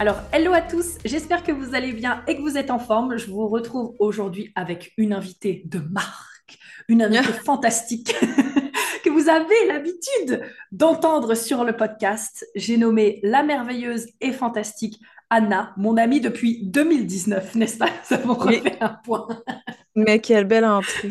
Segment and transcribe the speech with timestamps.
[0.00, 3.18] Alors, hello à tous, j'espère que vous allez bien et que vous êtes en forme.
[3.18, 6.58] Je vous retrouve aujourd'hui avec une invitée de marque,
[6.88, 8.16] une invitée fantastique
[9.04, 10.40] que vous avez l'habitude
[10.72, 12.46] d'entendre sur le podcast.
[12.54, 17.90] J'ai nommé la merveilleuse et fantastique Anna, mon amie depuis 2019, n'est-ce pas?
[18.02, 19.28] Ça vous refait un point.
[19.94, 21.10] Mais quelle belle entrée.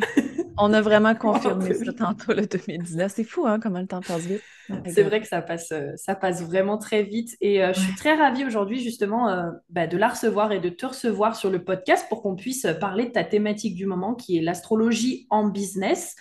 [0.59, 3.11] On a vraiment confirmé ça tantôt, le 2019.
[3.13, 4.41] C'est fou, hein, comment le temps passe vite.
[4.88, 7.35] C'est vrai que ça passe, euh, ça passe vraiment très vite.
[7.41, 10.69] Et euh, je suis très ravie aujourd'hui, justement, euh, bah, de la recevoir et de
[10.69, 14.38] te recevoir sur le podcast pour qu'on puisse parler de ta thématique du moment, qui
[14.38, 16.16] est l'astrologie en business.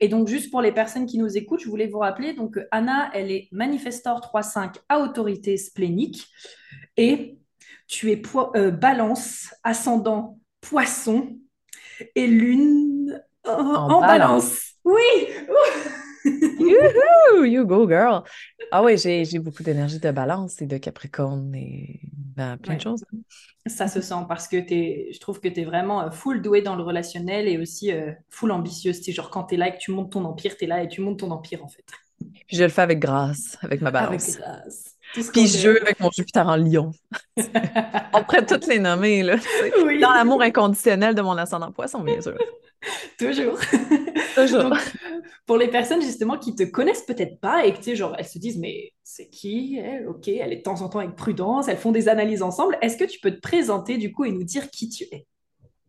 [0.00, 3.10] Et donc, juste pour les personnes qui nous écoutent, je voulais vous rappeler, donc Anna,
[3.14, 6.26] elle est manifestor 3.5 à autorité splénique.
[6.96, 7.38] Et
[7.86, 8.20] tu es
[8.72, 11.38] balance, ascendant, poisson
[12.14, 14.74] et lune en, balance.
[14.84, 15.02] Oui!
[16.24, 17.44] Youhou!
[17.44, 18.22] You go, girl!
[18.70, 22.00] Ah oui, j'ai beaucoup d'énergie de balance et de capricorne et
[22.36, 23.04] ben, plein de choses.
[23.66, 26.62] Ça se sent parce que es, je trouve que tu es vraiment euh, full douée
[26.62, 29.00] dans le relationnel et aussi euh, full ambitieuse.
[29.02, 30.82] C'est genre quand tu es là et que tu montes ton empire, tu es là
[30.82, 31.84] et tu montes ton empire en fait.
[32.20, 34.28] Puis je le fais avec grâce, avec ma balance.
[34.28, 34.94] Avec grâce.
[35.32, 36.92] Puis je avec mon Jupiter en lion.
[38.12, 39.36] On pourrait toutes les nommer, là.
[40.00, 42.36] Dans l'amour inconditionnel de mon ascendant poisson, bien sûr.
[43.18, 43.58] Toujours.
[44.34, 44.76] Toujours.
[45.46, 48.26] pour les personnes justement qui te connaissent peut-être pas et que tu sais, genre, elles
[48.26, 50.08] se disent, mais c'est qui elle?
[50.08, 52.76] Ok, elle est de temps en temps avec prudence, elles font des analyses ensemble.
[52.82, 55.26] Est-ce que tu peux te présenter du coup et nous dire qui tu es?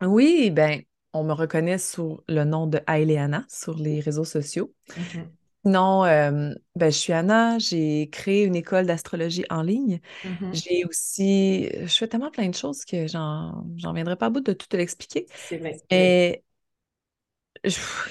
[0.01, 0.81] Oui, ben,
[1.13, 4.73] on me reconnaît sous le nom de Aileana sur les réseaux sociaux.
[4.89, 5.25] Mm-hmm.
[5.65, 9.99] Non, euh, ben, je suis Anna, j'ai créé une école d'astrologie en ligne.
[10.23, 10.53] Mm-hmm.
[10.53, 14.41] J'ai aussi, je fais tellement plein de choses que j'en, j'en viendrai pas à bout
[14.41, 15.25] de tout te l'expliquer.
[15.33, 15.77] C'est vrai.
[15.89, 16.43] Et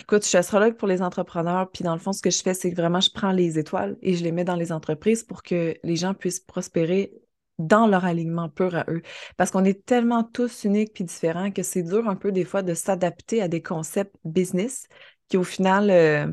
[0.01, 2.55] écoute, je suis astrologue pour les entrepreneurs, puis dans le fond, ce que je fais,
[2.55, 5.43] c'est que vraiment, je prends les étoiles et je les mets dans les entreprises pour
[5.43, 7.13] que les gens puissent prospérer
[7.59, 9.03] dans leur alignement pur à eux.
[9.37, 12.63] Parce qu'on est tellement tous uniques puis différents que c'est dur un peu des fois
[12.63, 14.89] de s'adapter à des concepts business
[15.29, 16.27] qui au final euh,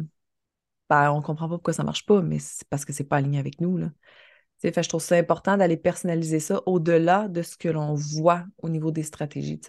[0.90, 3.40] ben, on comprend pas pourquoi ça marche pas, mais c'est parce que c'est pas aligné
[3.40, 3.78] avec nous.
[3.78, 3.92] Là.
[4.64, 8.92] Je trouve ça important d'aller personnaliser ça au-delà de ce que l'on voit au niveau
[8.92, 9.60] des stratégies.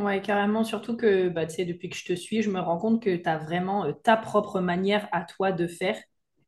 [0.00, 0.64] Oui, carrément.
[0.64, 3.36] Surtout que bah, depuis que je te suis, je me rends compte que tu as
[3.36, 5.96] vraiment euh, ta propre manière à toi de faire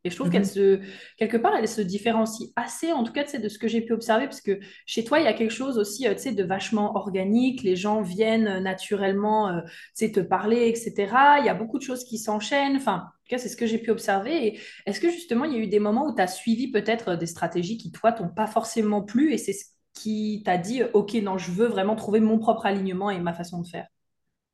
[0.05, 0.49] et je trouve qu'elle mhm.
[0.49, 0.81] se,
[1.17, 4.25] quelque part, elle se différencie assez, en tout cas, de ce que j'ai pu observer,
[4.25, 6.97] parce que chez toi, il y a quelque chose aussi, euh, tu sais, de vachement
[6.97, 7.63] organique.
[7.63, 11.37] Les gens viennent euh, naturellement, tu sais, te parler, etc.
[11.39, 12.77] Il y a beaucoup de choses qui s'enchaînent.
[12.77, 14.59] Enfin, en tout cas, c'est ce que j'ai pu observer.
[14.87, 17.27] Est-ce que justement, il y a eu des moments où tu as suivi peut-être des
[17.27, 19.33] stratégies qui, toi, t'ont pas forcément plu?
[19.33, 19.67] Et c'est ce
[20.03, 23.61] qui t'a dit, OK, non, je veux vraiment trouver mon propre alignement et ma façon
[23.61, 23.87] de faire?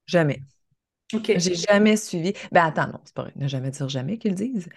[0.06, 0.42] Jamais.
[1.10, 2.34] J'ai jamais suivi.
[2.53, 3.32] Ben attends, non, c'est pas vrai.
[3.36, 4.69] Ne jamais dire jamais qu'ils disent.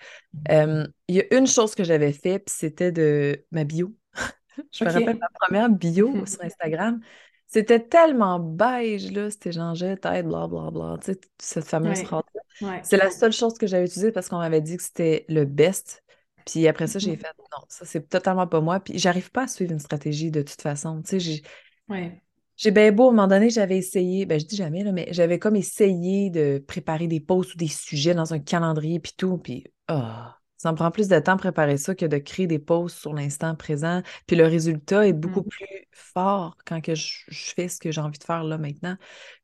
[0.50, 3.94] Il y a une chose que j'avais fait, puis c'était de ma bio.
[4.72, 7.02] je me rappelle ma première bio sur Instagram.
[7.48, 9.30] C'était tellement beige, là.
[9.30, 11.00] C'était genre je tête, blablabla.
[11.04, 12.24] Tu sais, cette fameuse phrase
[12.84, 16.01] C'est la seule chose que j'avais utilisée parce qu'on m'avait dit que c'était le best.
[16.46, 17.20] Puis après ça, j'ai mm-hmm.
[17.20, 18.80] fait non, ça, c'est totalement pas moi.
[18.80, 21.02] Puis j'arrive pas à suivre une stratégie de toute façon.
[21.02, 21.42] Tu sais, j'ai.
[21.90, 22.22] Ouais.
[22.58, 25.08] J'ai bien beau, à un moment donné, j'avais essayé, ben je dis jamais, là, mais
[25.12, 29.40] j'avais comme essayé de préparer des posts ou des sujets dans un calendrier puis tout,
[29.40, 30.00] puis oh,
[30.62, 33.16] ça me prend plus de temps de préparer ça que de créer des posts sur
[33.16, 34.04] l'instant présent.
[34.28, 35.48] Puis le résultat est beaucoup mmh.
[35.48, 38.96] plus fort quand que je, fais ce que j'ai envie de faire là maintenant.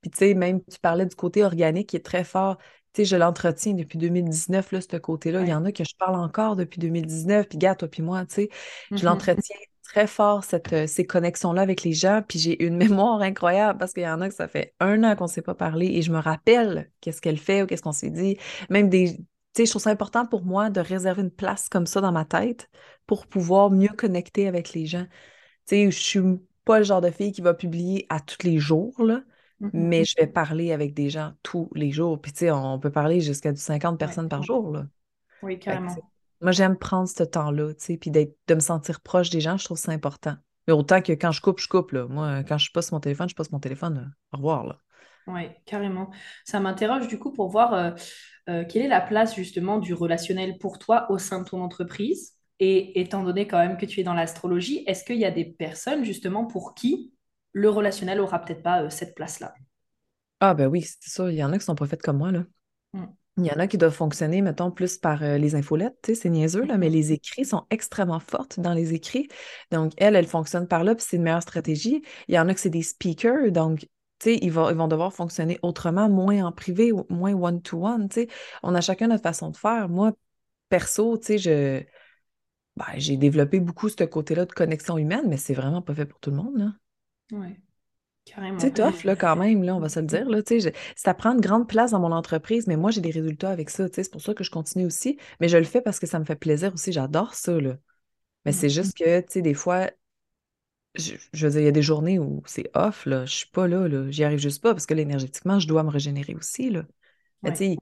[0.02, 2.60] Puis tu sais, même tu parlais du côté organique qui est très fort.
[2.94, 5.42] Tu sais, je l'entretiens depuis 2019, là, ce côté-là.
[5.42, 8.26] Il y en a que je parle encore depuis 2019, puis gars, toi puis moi,
[8.26, 8.50] tu sais,
[8.96, 12.22] je mmh l'entretiens très fort cette, euh, ces connexions-là avec les gens.
[12.28, 15.16] Puis j'ai une mémoire incroyable parce qu'il y en a que ça fait un an
[15.16, 17.92] qu'on ne s'est pas parlé et je me rappelle qu'est-ce qu'elle fait ou qu'est-ce qu'on
[17.92, 18.38] s'est dit.
[18.70, 19.18] Même des.
[19.18, 22.12] Tu sais, je trouve ça important pour moi de réserver une place comme ça dans
[22.12, 22.70] ma tête
[23.08, 25.06] pour pouvoir mieux connecter avec les gens.
[25.68, 26.22] Tu sais, je suis
[26.66, 29.22] pas le genre de fille qui va publier à tous les jours, là.
[29.62, 29.70] Mm-hmm.
[29.74, 32.22] Mais je vais parler avec des gens tous les jours.
[32.22, 34.72] Puis, tu sais, on peut parler jusqu'à 50 personnes par jour.
[34.72, 34.86] Là.
[35.42, 35.96] Oui, carrément.
[36.42, 39.66] Moi, j'aime prendre ce temps-là, tu sais, puis de me sentir proche des gens, je
[39.66, 40.36] trouve ça important.
[40.68, 42.06] Mais autant que quand je coupe, je coupe, là.
[42.08, 44.14] Moi, quand je passe mon téléphone, je passe mon téléphone.
[44.34, 44.78] Au revoir, là.
[45.28, 46.10] Oui, carrément.
[46.46, 47.92] Ça m'interroge du coup pour voir euh,
[48.50, 52.34] euh, quelle est la place justement du relationnel pour toi au sein de ton entreprise?
[52.60, 55.46] Et étant donné quand même que tu es dans l'astrologie, est-ce qu'il y a des
[55.46, 57.14] personnes justement pour qui
[57.58, 59.54] le relationnel aura peut-être pas euh, cette place-là
[60.40, 61.32] Ah ben oui, c'est ça.
[61.32, 62.44] Il y en a qui sont pas faites comme moi, là.
[62.94, 63.06] Mm.
[63.38, 66.22] Il y en a qui doivent fonctionner, mettons, plus par euh, les infolettes, tu sais,
[66.22, 66.94] c'est niaiseux, là, mais Mhm.
[66.94, 69.28] les écrits sont extrêmement fortes dans les écrits.
[69.72, 72.02] Donc, elle, elle fonctionne par là, puis c'est une meilleure stratégie.
[72.28, 73.88] Il y en a que c'est des speakers, donc, tu
[74.24, 78.28] sais, ils vont, ils vont devoir fonctionner autrement, moins en privé, moins one-to-one, tu sais.
[78.64, 79.88] On a chacun notre façon de faire.
[79.90, 80.14] Moi,
[80.70, 81.84] perso, tu sais, je...
[82.76, 86.20] ben, j'ai développé beaucoup ce côté-là de connexion humaine, mais c'est vraiment pas fait pour
[86.20, 86.74] tout le monde, là.
[88.26, 88.60] Carrément.
[88.60, 91.34] C'est tough, là, quand même, là, on va se le dire, là, je- ça prend
[91.34, 94.22] une grande place dans mon entreprise, mais moi, j'ai des résultats avec ça, c'est pour
[94.22, 96.74] ça que je continue aussi, mais je le fais parce que ça me fait plaisir
[96.74, 97.78] aussi, j'adore ça, là.
[98.46, 99.90] Mais c'est juste que, tu sais, des fois,
[100.96, 103.48] je, je veux dire, il y a des journées où c'est off, là, je suis
[103.50, 106.36] pas là, là, j'y arrive juste pas parce que, là, énergétiquement, je dois me régénérer
[106.36, 106.86] aussi, là.
[107.44, 107.78] Mais tu Ouais.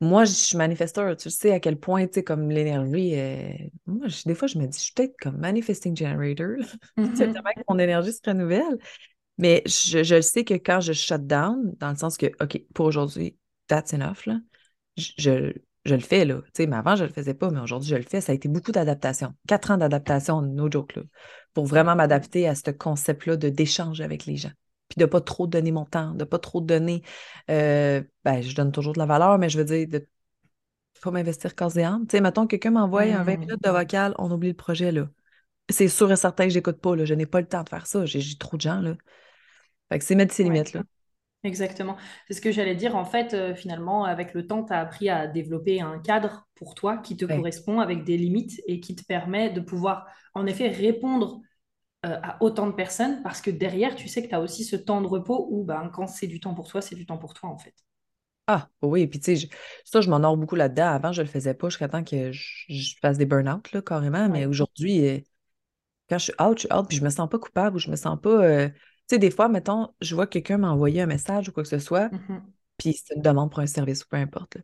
[0.00, 3.52] Moi, je suis manifesteur, tu sais à quel point, tu sais, comme l'énergie, euh,
[3.86, 6.56] moi, je- des fois, je me dis, je suis peut-être comme manifesting generator,
[7.12, 7.32] c'est Mhm.
[7.32, 8.78] tellement que mon énergie se renouvelle.
[9.38, 12.86] Mais je, je sais que quand je shut down, dans le sens que, OK, pour
[12.86, 13.36] aujourd'hui,
[13.68, 14.40] that's enough, là,
[14.96, 15.52] je, je,
[15.84, 16.42] je le fais, là.
[16.46, 18.20] Tu sais, mais avant, je le faisais pas, mais aujourd'hui, je le fais.
[18.20, 19.34] Ça a été beaucoup d'adaptation.
[19.48, 21.02] Quatre ans d'adaptation, no joke, là,
[21.54, 21.96] pour vraiment Ouais.
[21.96, 24.52] m'adapter à ce concept-là de d'échange avec les gens.
[24.90, 27.02] Puis de pas trop donner mon temps, de pas trop donner.
[27.50, 30.08] euh, ben, je donne toujours de la valeur, mais je veux dire, de
[31.02, 32.06] pas m'investir corps et âme.
[32.06, 33.46] Tu sais, mettons, quelqu'un m'envoie un 20 Mm.
[33.48, 35.08] minutes de vocal, on oublie le projet, là.
[35.70, 37.04] C'est sûr et certain que j'écoute pas, là.
[37.06, 38.06] Je n'ai pas le temps de faire ça.
[38.06, 38.96] J'ai j'ai trop de gens, là.
[39.90, 40.44] Fait que c'est mettre ses Ouais.
[40.44, 40.84] limites, là.
[41.44, 41.96] Exactement.
[42.28, 42.96] C'est ce que j'allais dire.
[42.96, 46.74] En fait, euh, finalement, avec le temps, tu as appris à développer un cadre pour
[46.74, 47.36] toi qui te Ouais.
[47.36, 51.40] correspond avec des limites et qui te permet de pouvoir, en effet, répondre
[52.06, 54.76] euh, à autant de personnes parce que derrière, tu sais que tu as aussi ce
[54.76, 57.34] temps de repos où, ben, quand c'est du temps pour toi, c'est du temps pour
[57.34, 57.74] toi, en fait.
[58.46, 59.46] Ah, oui, puis tu sais, je-
[59.84, 60.86] ça, je m'honore beaucoup là-dedans.
[60.88, 64.28] Avant, je le faisais pas jusqu'à temps que je, je fasse des burn-out, là, carrément.
[64.28, 64.46] Mais Ouais.
[64.46, 65.20] aujourd'hui, euh,
[66.10, 67.90] quand je suis out, je suis out, puis je me sens pas coupable ou je
[67.90, 68.30] me sens pas.
[68.44, 71.52] euh, Tu sais, des fois, mettons, je vois que quelqu'un m'a envoyé un message ou
[71.52, 72.52] quoi que ce soit, Mhm.
[72.78, 74.54] puis c'est une demande pour un service ou peu importe.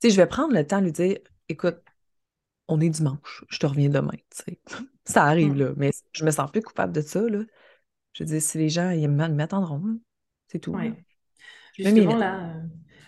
[0.00, 1.18] Tu sais, je vais prendre le temps de lui dire,
[1.48, 1.78] écoute,
[2.68, 4.16] on est dimanche, je te reviens demain.
[5.06, 5.56] Ça arrive, Mm.
[5.56, 7.40] là, mais je me sens plus coupable de ça, là.
[8.14, 10.00] Je veux dire, si les gens, ils m'attendront.
[10.48, 10.74] C'est tout.
[10.74, 10.92] Ouais.
[11.74, 12.62] Justement, là, euh,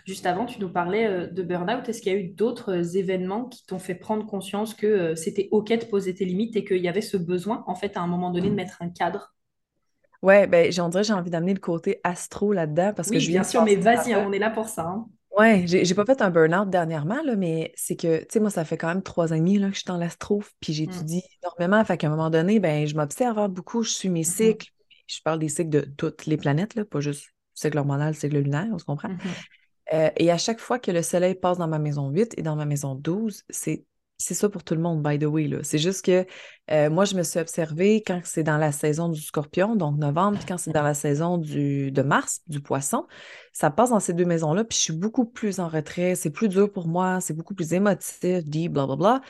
[0.06, 1.88] juste avant, tu nous parlais euh, de burn-out.
[1.88, 5.49] Est-ce qu'il y a eu d'autres euh, événements qui t'ont fait prendre conscience que c'était
[5.52, 8.08] OK de poser tes limites et qu'il y avait ce besoin, en fait, à un
[8.08, 9.34] moment donné, de mettre un cadre?
[10.22, 10.81] Ouais, ben, j'ai-
[11.12, 14.25] envie d'amener le côté astro là-dedans parce que je viens bien sûr, mais vas-y, hein,
[14.26, 14.82] on est là pour ça.
[14.87, 15.08] hein.
[15.38, 18.50] Ouais, j'ai j'ai pas fait un burn-out dernièrement, là, mais c'est que, tu sais, moi,
[18.50, 20.73] ça fait quand même trois ans et demi là, que je suis dans l'astro, puis
[20.87, 21.02] Mm.
[21.02, 21.85] j'étudie énormément.
[21.85, 24.25] Fait qu'à un moment donné, ben, je m'observe hein, beaucoup, je suis mes Mhm.
[24.25, 24.69] cycles.
[25.06, 28.67] Je parle des cycles de toutes les planètes, là, pas juste cycle hormonal, cycle lunaire,
[28.73, 29.11] on se comprend?
[29.11, 29.46] Mhm.
[29.94, 32.56] Euh, et à chaque fois que le soleil passe dans ma maison 8 et dans
[32.56, 33.84] ma maison 12, c'est
[34.19, 35.49] c'est ça pour tout le monde, by the way.
[35.62, 36.26] C'est juste que
[36.73, 40.38] euh, moi, je me suis observée quand c'est dans la saison du scorpion, donc novembre,
[40.38, 43.06] puis quand c'est dans la saison du, de mars, du poisson,
[43.53, 46.49] ça passe dans ces deux maisons-là, puis je suis beaucoup plus en retrait, c'est plus
[46.49, 49.20] dur pour moi, c'est beaucoup plus émotif, dit, blablabla.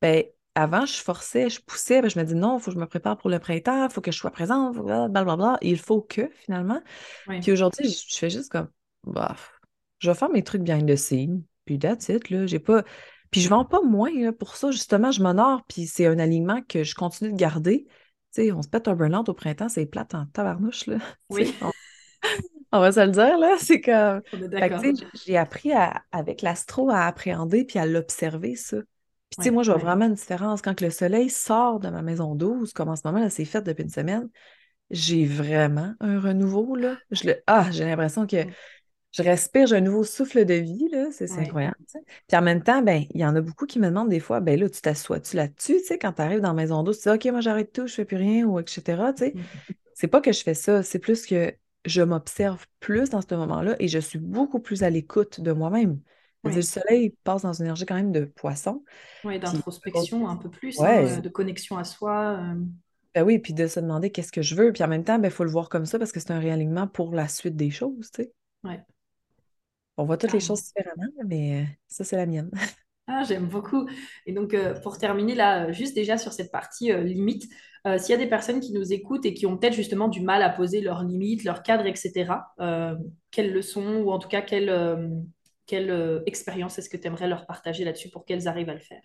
[0.00, 0.24] Ben,
[0.54, 2.86] avant, je forçais, je poussais, ben, je me dis non, il faut que je me
[2.86, 5.58] prépare pour le printemps, il faut que je sois présente, blablabla.
[5.60, 6.80] Il faut que, finalement.
[7.40, 8.68] Puis aujourd'hui, je je fais juste comme,
[9.06, 9.34] bah,
[9.98, 12.46] je vais faire mes trucs behind the scene, puis that's it, là.
[12.46, 12.84] J'ai pas.
[13.30, 16.62] Puis je vends pas moins, là, pour ça, justement, je m'honore, puis c'est un alignement
[16.62, 17.86] que je continue de garder.
[18.34, 20.98] Tu sais, on se pète un burn-out au printemps, c'est plate en tabarnouche, là.
[21.30, 21.70] Oui, on,
[22.72, 23.56] on va se le dire, là.
[23.58, 24.22] C'est comme.
[25.26, 28.78] j'ai appris à- avec l'astro à appréhender puis à l'observer, ça.
[28.78, 29.54] Puis, tu sais, Ouais.
[29.54, 30.60] moi, je vois vraiment une différence.
[30.62, 33.44] Quand que le soleil sort de ma maison 12, comme en ce moment, là, c'est
[33.44, 34.28] fait depuis une semaine,
[34.90, 36.96] j'ai vraiment un renouveau, là.
[37.12, 37.36] Je le...
[37.46, 38.50] Ah, j'ai l'impression que Mm.
[39.12, 41.08] Je respire, j'ai un nouveau souffle de vie, là.
[41.12, 41.38] C'est Ouais.
[41.38, 41.76] incroyable.
[42.28, 44.40] Puis en même temps, ben, il y en a beaucoup qui me demandent des fois,
[44.40, 47.08] ben là, tu t'assois-tu là-dessus, tu sais, quand tu arrives dans la maison 12, tu
[47.08, 49.34] dis, OK, moi, j'arrête tout, je fais plus rien, ou etc., tu sais.
[49.94, 53.76] C'est pas que je fais ça, c'est plus que je m'observe plus dans ce moment-là
[53.80, 56.00] et je suis beaucoup plus à l'écoute de moi-même.
[56.44, 56.54] Ouais.
[56.54, 58.82] le soleil passe dans une énergie quand même de poisson.
[59.22, 62.38] Puis, d'introspection un peu plus, hein, euh, de connexion à soi.
[62.40, 62.54] euh,
[63.14, 64.72] ben oui, puis de se demander qu'est-ce que je veux.
[64.72, 66.38] Puis en même temps, ben, il faut le voir comme ça parce que c'est un
[66.38, 68.32] réalignement pour la suite des choses, tu sais.
[68.64, 68.84] Ouais,
[70.00, 70.40] On voit toutes les carrément.
[70.40, 72.50] choses différemment, mais euh, ça, c'est la mienne.
[73.06, 73.88] Ah, j'aime beaucoup.
[74.26, 77.44] Et donc, euh, pour terminer là, juste déjà sur cette partie euh, limite,
[77.86, 80.20] euh, s'il y a des personnes qui nous écoutent et qui ont peut-être justement du
[80.20, 82.54] mal à poser leurs limites, leurs cadres, etc.,
[83.32, 85.22] quelles leçons ou en tout cas quelle,
[85.66, 89.02] quelle expérience est-ce que tu aimerais leur partager là-dessus pour qu'elles arrivent à le faire?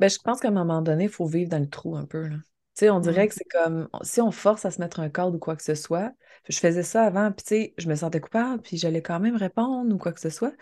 [0.00, 2.26] Ben, je pense qu'à un moment donné, il faut vivre dans le trou un peu,
[2.26, 2.36] là.
[2.80, 3.28] Tu sais, on dirait Mm.
[3.28, 5.74] que c'est comme si on force à se mettre un cadre ou quoi que ce
[5.74, 6.12] soit.
[6.48, 9.36] Je faisais ça avant, puis tu sais, je me sentais coupable, puis j'allais quand même
[9.36, 10.54] répondre ou quoi que ce soit.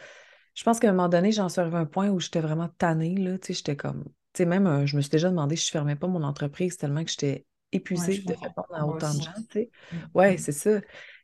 [0.55, 2.69] Je pense qu'à un moment donné, j'en suis arrivée à un point où j'étais vraiment
[2.79, 3.39] tannée, là.
[3.39, 5.71] Tu sais, j'étais comme, tu sais, même, euh, je me suis déjà demandé si je
[5.71, 9.61] fermais pas mon entreprise tellement que j'étais épuisée de répondre à autant de gens, tu
[9.61, 9.71] sais.
[9.93, 10.39] Mm, Ouais, mm.
[10.39, 10.81] c'est ça.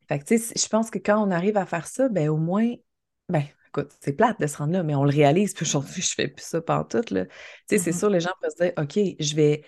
[0.09, 2.37] Fait que, tu sais, je pense que quand on arrive à faire ça, ben au
[2.37, 2.73] moins,
[3.29, 6.15] ben, écoute, c'est plate de se rendre là, mais on le réalise, puis aujourd'hui, je
[6.15, 7.25] fais plus ça pantoute, là.
[7.27, 7.33] Tu
[7.71, 9.65] sais, c'est sûr, les gens peuvent se dire, OK, je vais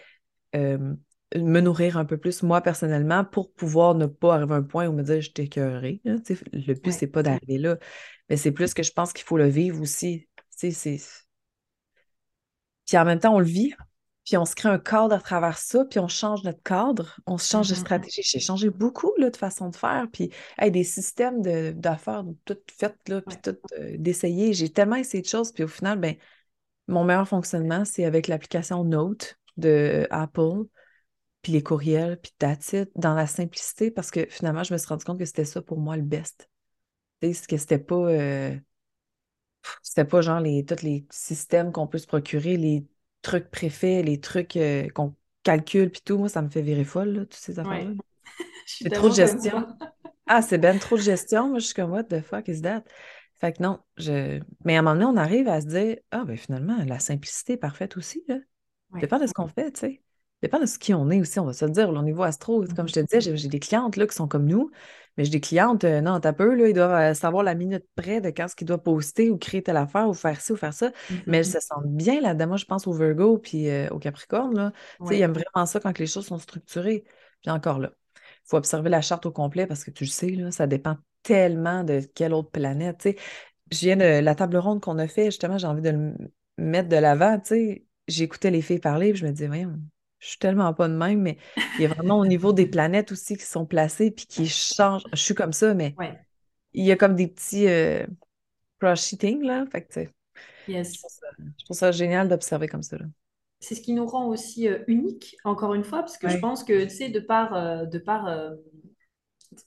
[0.55, 0.95] euh,
[1.35, 4.87] me nourrir un peu plus, moi, personnellement, pour pouvoir ne pas arriver à un point
[4.89, 5.31] où me dire, je.
[5.31, 7.13] Tu sais, le but, c'est Ouais.
[7.13, 7.79] pas d'arriver là,
[8.29, 10.29] mais c'est plus que je pense qu'il faut le vivre aussi.
[10.51, 10.73] C'est...
[12.87, 13.75] Puis en même temps, on le vit,
[14.25, 17.37] puis on se crée un cadre à travers ça, puis on change notre cadre, on
[17.37, 17.81] change de Mhm.
[17.81, 18.23] stratégie.
[18.23, 22.57] J'ai changé beaucoup là, de façon de faire, puis hey, des systèmes de- d'affaires tout
[22.77, 24.53] faites, là, puis tout euh, d'essayer.
[24.53, 26.15] J'ai tellement essayé de choses, puis au final, ben,
[26.89, 30.65] mon meilleur fonctionnement, c'est avec l'application Note de Apple,
[31.47, 34.89] puis les courriels, puis that's it, dans la simplicité, parce que finalement, je me suis
[34.89, 36.51] rendu compte que c'était ça pour moi le best.
[37.23, 37.95] Sais, que c'était pas...
[37.95, 38.57] euh,
[39.81, 42.85] c'était pas genre les, tous les systèmes qu'on peut se procurer, les
[43.23, 46.19] trucs préfaits, les trucs euh, qu'on calcule, puis tout.
[46.19, 47.91] Moi, ça me fait virer folle, là, toutes ces affaires-là.
[47.93, 47.97] Ouais.
[48.67, 49.69] C'est trop de gestion.
[50.27, 51.49] Ah, c'est ben trop de gestion.
[51.51, 52.83] Moi, je suis comme, what the fuck is that?
[53.37, 54.41] Fait que non, je...
[54.65, 57.53] Mais à un moment donné, on arrive à se dire, ah, ben finalement, la simplicité
[57.53, 58.39] est parfaite aussi, là.
[58.91, 59.01] Ouais.
[59.01, 60.03] Dépend de ce qu'on fait, tu sais.
[60.47, 61.91] Dépend de ce qui on est aussi, on va se le dire.
[61.91, 64.47] là, Au niveau astro, comme je te disais, j'ai des clientes là, qui sont comme
[64.47, 64.71] nous,
[65.17, 67.85] mais j'ai des clientes, euh, non, t'as peu, là, ils doivent euh, savoir la minute
[67.97, 70.57] près de quand ce qu'ils doivent poster ou créer telle affaire ou faire ci ou
[70.57, 70.93] faire ça.
[71.27, 72.49] Mais elles se sentent bien là-dedans.
[72.49, 74.73] Moi, je pense au Virgo puis euh, au Capricorne, là.
[75.05, 75.23] Tu sais, ils Ouais.
[75.23, 77.05] aiment vraiment ça quand les choses sont structurées.
[77.43, 80.31] Puis encore là, il faut observer la charte au complet parce que tu le sais,
[80.31, 83.09] là, ça dépend tellement de quelle autre planète.
[83.73, 86.15] Je viens de la table ronde qu'on a fait, justement, j'ai envie de le
[86.59, 87.87] mettre de l'avant, tu sais.
[88.09, 89.75] J'écoutais les filles parler, puis je me disais, voyons,
[90.19, 91.39] je suis tellement pas de même, mais
[91.79, 95.05] il y a vraiment au niveau des planètes aussi qui sont placées, puis qui changent.
[95.13, 96.19] Je suis comme ça, mais Ouais.
[96.73, 98.07] il y a comme des petits euh,
[98.81, 99.65] cross-cheating, là.
[99.71, 100.01] Fait que,
[100.69, 101.27] je trouve ça,
[101.59, 103.05] je trouve ça génial d'observer comme ça, là.
[103.59, 106.63] C'est ce qui nous rend aussi euh, uniques, encore une fois, parce que je pense
[106.63, 108.51] que, tu sais, de par, euh, de par euh,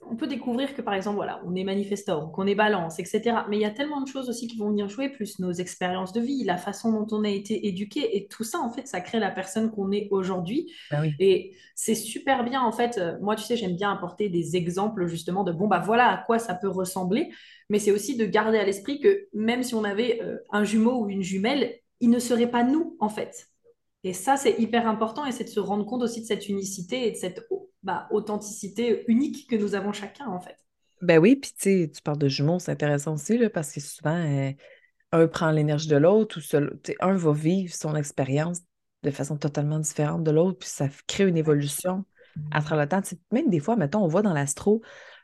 [0.09, 3.37] on peut découvrir que, par exemple, voilà, on est manifestor, qu'on est balance, etc.
[3.49, 6.13] Mais il y a tellement de choses aussi qui vont venir jouer, plus nos expériences
[6.13, 9.01] de vie, la façon dont on a été éduqué, et tout ça, en fait, ça
[9.01, 10.71] crée la personne qu'on est aujourd'hui.
[10.91, 11.13] Oui.
[11.19, 12.97] Et c'est super bien, en fait.
[12.97, 16.17] euh, moi, tu sais, j'aime bien apporter des exemples, justement, de bon, bah voilà à
[16.17, 17.29] quoi ça peut ressembler.
[17.69, 21.03] Mais c'est aussi de garder à l'esprit que même si on avait euh, un jumeau
[21.03, 23.48] ou une jumelle, il ne serait pas nous, en fait.
[24.03, 27.07] Et ça, c'est hyper important et c'est de se rendre compte aussi de cette unicité
[27.07, 27.47] et de cette
[27.83, 30.57] bah, authenticité unique que nous avons chacun, en fait.
[31.01, 33.79] Ben oui, puis tu sais, tu parles de jumeaux, c'est intéressant aussi, là, parce que
[33.79, 34.51] souvent, euh,
[35.13, 38.61] un prend l'énergie de l'autre ou seul, un va vivre son expérience
[39.03, 42.05] de façon totalement différente de l'autre, puis ça crée une évolution
[42.51, 43.01] à travers le temps.
[43.31, 44.81] Même des fois, mettons, on voit dans l'astro,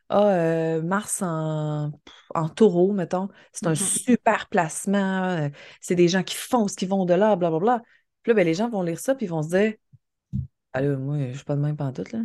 [0.10, 1.92] ah, euh, Mars en,
[2.36, 3.76] en taureau, mettons, c'est un Mhm.
[3.76, 5.50] super placement, euh,
[5.82, 7.82] c'est des gens qui foncent, qui vont au-delà, blablabla.
[8.26, 9.74] Puis là, ben, les gens vont lire ça, puis ils vont se dire,
[10.74, 12.22] ah là, moi, je suis pas de même pantoute, là.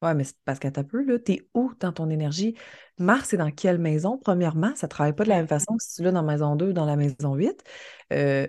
[0.00, 2.54] Ouais, mais c'est parce qu'à ta peu, là, t'es où dans ton énergie?
[2.98, 4.16] Mars, c'est dans quelle maison?
[4.16, 6.68] Premièrement, ça travaille pas de la même façon que si tu l'as dans maison 2
[6.68, 7.64] ou dans la maison 8.
[8.12, 8.46] Euh,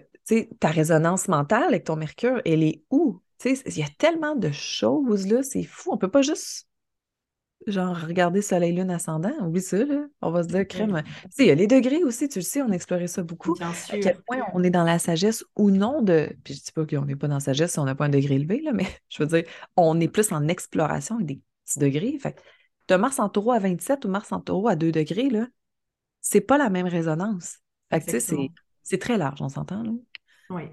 [0.60, 3.20] ta résonance mentale avec ton Mercure, elle est où?
[3.46, 5.92] Il y a tellement de choses, là, c'est fou.
[5.92, 6.68] On peut pas juste,
[7.67, 9.31] genre, regarder Soleil, Lune, ascendant?
[9.41, 10.05] Oublie ça, là.
[10.21, 11.01] On va se dire, crème.
[11.05, 13.24] Tu sais, il y a les degrés aussi, tu le sais, on a exploré ça
[13.24, 13.53] beaucoup.
[13.55, 13.97] bien À sûr.
[14.01, 16.29] quel point on est dans la sagesse ou non de...
[16.43, 18.09] Puis je dis pas qu'on n'est pas dans la sagesse si on n'a pas un
[18.09, 19.43] degré élevé, là, mais je veux dire,
[19.77, 22.17] on est plus en exploration avec des petits degrés.
[22.19, 22.39] Fait
[22.88, 25.47] de Mars en taureau à 27 ou Mars en taureau à 2 degrés, là,
[26.21, 27.57] c'est pas la même résonance.
[27.91, 28.51] Fait que, tu sais,
[28.83, 29.91] c'est très large, on s'entend, là.
[30.50, 30.63] Oui.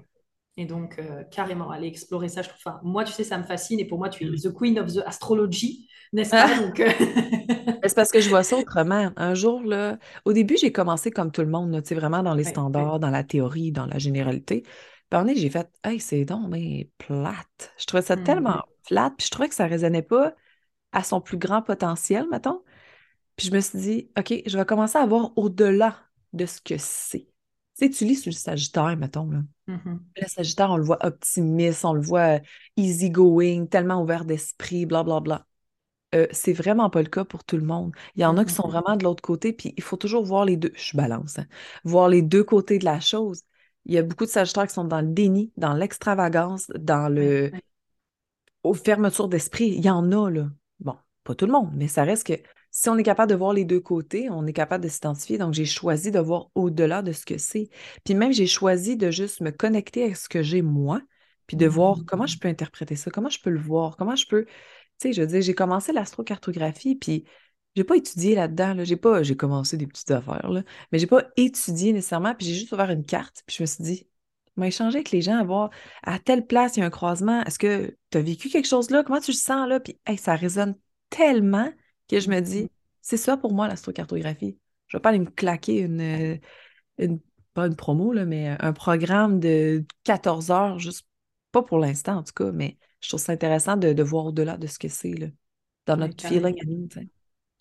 [0.57, 2.61] Et donc, euh, carrément, aller explorer ça, je trouve.
[2.65, 3.79] Enfin, moi, tu sais, ça me fascine.
[3.79, 4.43] Et pour moi, tu es Mm.
[4.49, 6.55] the queen of the astrology, n'est-ce pas?
[6.55, 6.55] Ah!
[6.55, 6.89] Donc, euh,
[7.85, 9.11] C'est parce que je vois ça autrement.
[9.17, 12.23] Un jour, là, au début, j'ai commencé comme tout le monde, là, tu sais, vraiment
[12.23, 14.63] dans les ouais, standards, dans la théorie, dans la généralité.
[15.09, 17.73] Puis j'ai fait, hey, c'est donc, mais plate.
[17.77, 18.17] Je trouvais ça Mhm.
[18.17, 20.33] tellement plate, puis je trouvais que ça résonnait pas
[20.93, 22.63] à son plus grand potentiel, mettons.
[23.37, 25.99] Puis je me suis dit, OK, je vais commencer à voir au-delà
[26.33, 27.27] de ce que c'est.
[27.79, 29.39] Tu sais, tu lis sur le Sagittaire, mettons, là.
[29.67, 29.99] Mhm.
[30.17, 32.39] Le Sagittaire, on le voit optimiste, on le voit
[32.77, 35.45] easy-going, tellement ouvert d'esprit, blablabla.
[36.15, 37.93] Euh, c'est vraiment pas le cas pour tout le monde.
[38.15, 38.71] Il y en a qui sont Mhm.
[38.71, 40.73] vraiment de l'autre côté, puis il faut toujours voir les deux.
[40.75, 41.47] Je balance, hein.
[41.85, 43.41] Voir les deux côtés de la chose.
[43.85, 47.51] Il y a beaucoup de Sagittaires qui sont dans le déni, dans l'extravagance, dans le
[48.63, 49.67] aux fermetures d'esprit.
[49.69, 50.49] Il y en a, là.
[50.79, 52.33] Bon, pas tout le monde, mais ça reste que
[52.75, 55.37] si on est capable de voir les deux côtés, on est capable de s'identifier.
[55.37, 57.69] Donc, j'ai choisi de voir au-delà de ce que c'est.
[58.03, 60.99] Puis même, j'ai choisi de juste me connecter à ce que j'ai moi,
[61.45, 64.25] puis de voir comment je peux interpréter ça, comment je peux le voir, comment je
[64.27, 64.45] peux.
[64.45, 64.51] Tu
[64.97, 67.25] sais, je veux dire, j'ai commencé l'astrocartographie, puis
[67.75, 68.73] j'ai pas étudié là-dedans.
[68.73, 68.83] Là.
[68.85, 72.55] J'ai pas, j'ai commencé des petites affaires, là, mais j'ai pas étudié nécessairement, puis j'ai
[72.55, 74.07] juste ouvert une carte, puis je me suis dit,
[74.55, 75.69] m'a échangé avec les gens, à voir
[76.01, 77.43] à telle place, il y a un croisement.
[77.43, 79.03] Est-ce que tu as vécu quelque chose là?
[79.03, 79.79] Comment tu le sens là?
[79.79, 80.75] Puis ça résonne
[81.09, 81.71] tellement
[82.19, 82.69] que je me dis,
[83.01, 84.57] c'est ça pour moi l'astrocartographie.
[84.87, 86.39] Je vais pas aller me claquer une,
[86.97, 87.19] une
[87.53, 91.05] pas une promo, là, mais un programme de 14 heures, juste
[91.51, 94.67] pas pour l'instant en tout cas, mais je trouve ça intéressant de, voir au-delà de
[94.67, 95.13] ce que c'est
[95.85, 96.87] dans notre feeling à nous.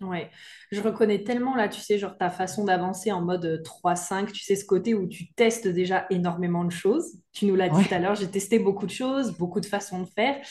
[0.01, 0.31] Ouais,
[0.73, 4.57] je reconnais tellement là, tu sais, genre ta façon d'avancer en mode 3-5, tu sais,
[4.57, 7.19] ce côté où tu testes déjà énormément de choses.
[7.33, 10.01] Tu nous l'as dit tout à l'heure, j'ai testé beaucoup de choses, beaucoup de façons
[10.01, 10.45] de faire.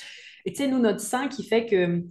[0.46, 2.04] Et tu sais, nous, notre 5 qui fait que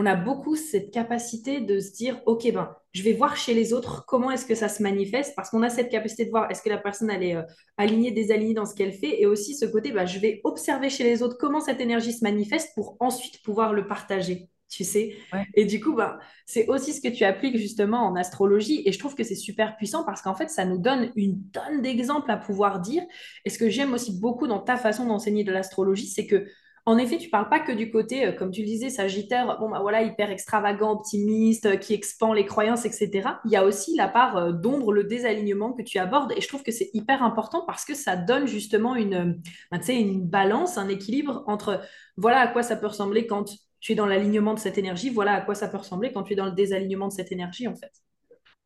[0.00, 3.72] on a beaucoup cette capacité de se dire, OK, ben, je vais voir chez les
[3.72, 6.62] autres comment est-ce que ça se manifeste, parce qu'on a cette capacité de voir est-ce
[6.62, 7.42] que la personne, elle est euh,
[7.76, 11.02] alignée, désalignée dans ce qu'elle fait, et aussi ce côté, ben, je vais observer chez
[11.02, 15.16] les autres comment cette énergie se manifeste pour ensuite pouvoir le partager tu sais.
[15.54, 18.82] Et du coup, ben, c'est aussi ce que tu appliques justement en astrologie.
[18.84, 21.80] Et je trouve que c'est super puissant parce qu'en fait, ça nous donne une tonne
[21.80, 23.02] d'exemples à pouvoir dire.
[23.46, 26.46] Et ce que j'aime aussi beaucoup dans ta façon d'enseigner de l'astrologie, c'est que
[26.88, 29.68] en effet, tu parles pas que du côté, euh, comme tu le disais, Sagittaire, bon,
[29.68, 33.40] bah voilà, hyper extravagant, optimiste, euh, qui expand les croyances, etc.
[33.44, 36.32] Il y a aussi la part euh, d'ombre, le désalignement que tu abordes.
[36.34, 39.38] Et je trouve que c'est hyper important parce que ça donne justement une,
[39.70, 41.82] bah, une balance, un équilibre entre
[42.16, 43.44] voilà à quoi ça peut ressembler quand
[43.80, 46.32] tu es dans l'alignement de cette énergie, voilà à quoi ça peut ressembler quand tu
[46.32, 47.92] es dans le désalignement de cette énergie, en fait.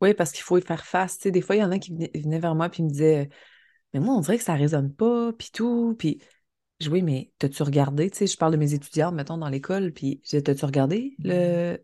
[0.01, 1.19] Oui, parce qu'il faut y faire face.
[1.19, 3.29] Des fois, il y en a qui venaient vers moi et me disaient
[3.93, 5.97] Mais moi, on dirait que ça ne résonne pas, puis tout.
[5.99, 6.23] Puis
[6.89, 10.21] oui, mais t'as-tu regardé, tu sais, je parle de mes étudiants, mettons, dans l'école, puis
[10.21, 11.79] t'as-tu regardé le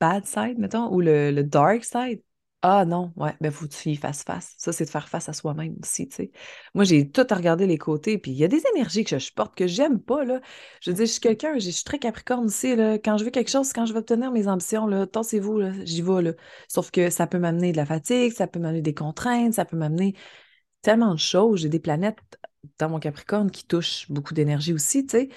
[0.00, 2.22] bad side, mettons, ou le, dark side?
[2.64, 4.54] Ah non, ouais, ben faut que tu y fasses face.
[4.56, 6.30] Ça, c'est de faire face à soi-même aussi, tu sais.
[6.74, 9.32] Moi, j'ai tout à regarder les côtés, puis il y a des énergies que je
[9.32, 10.40] porte que j'aime pas, là.
[10.80, 12.98] Je veux dire, je suis quelqu'un, je suis très capricorne aussi, là.
[12.98, 16.02] Quand je veux quelque chose, quand je veux obtenir mes ambitions, là, tassez-vous, là, j'y
[16.02, 16.32] vais, là.
[16.68, 19.76] Sauf que ça peut m'amener de la fatigue, ça peut m'amener des contraintes, ça peut
[19.76, 20.14] m'amener
[20.82, 21.60] tellement de choses.
[21.62, 22.18] J'ai des planètes
[22.78, 25.28] dans mon Capricorne qui touche beaucoup d'énergie aussi, tu sais.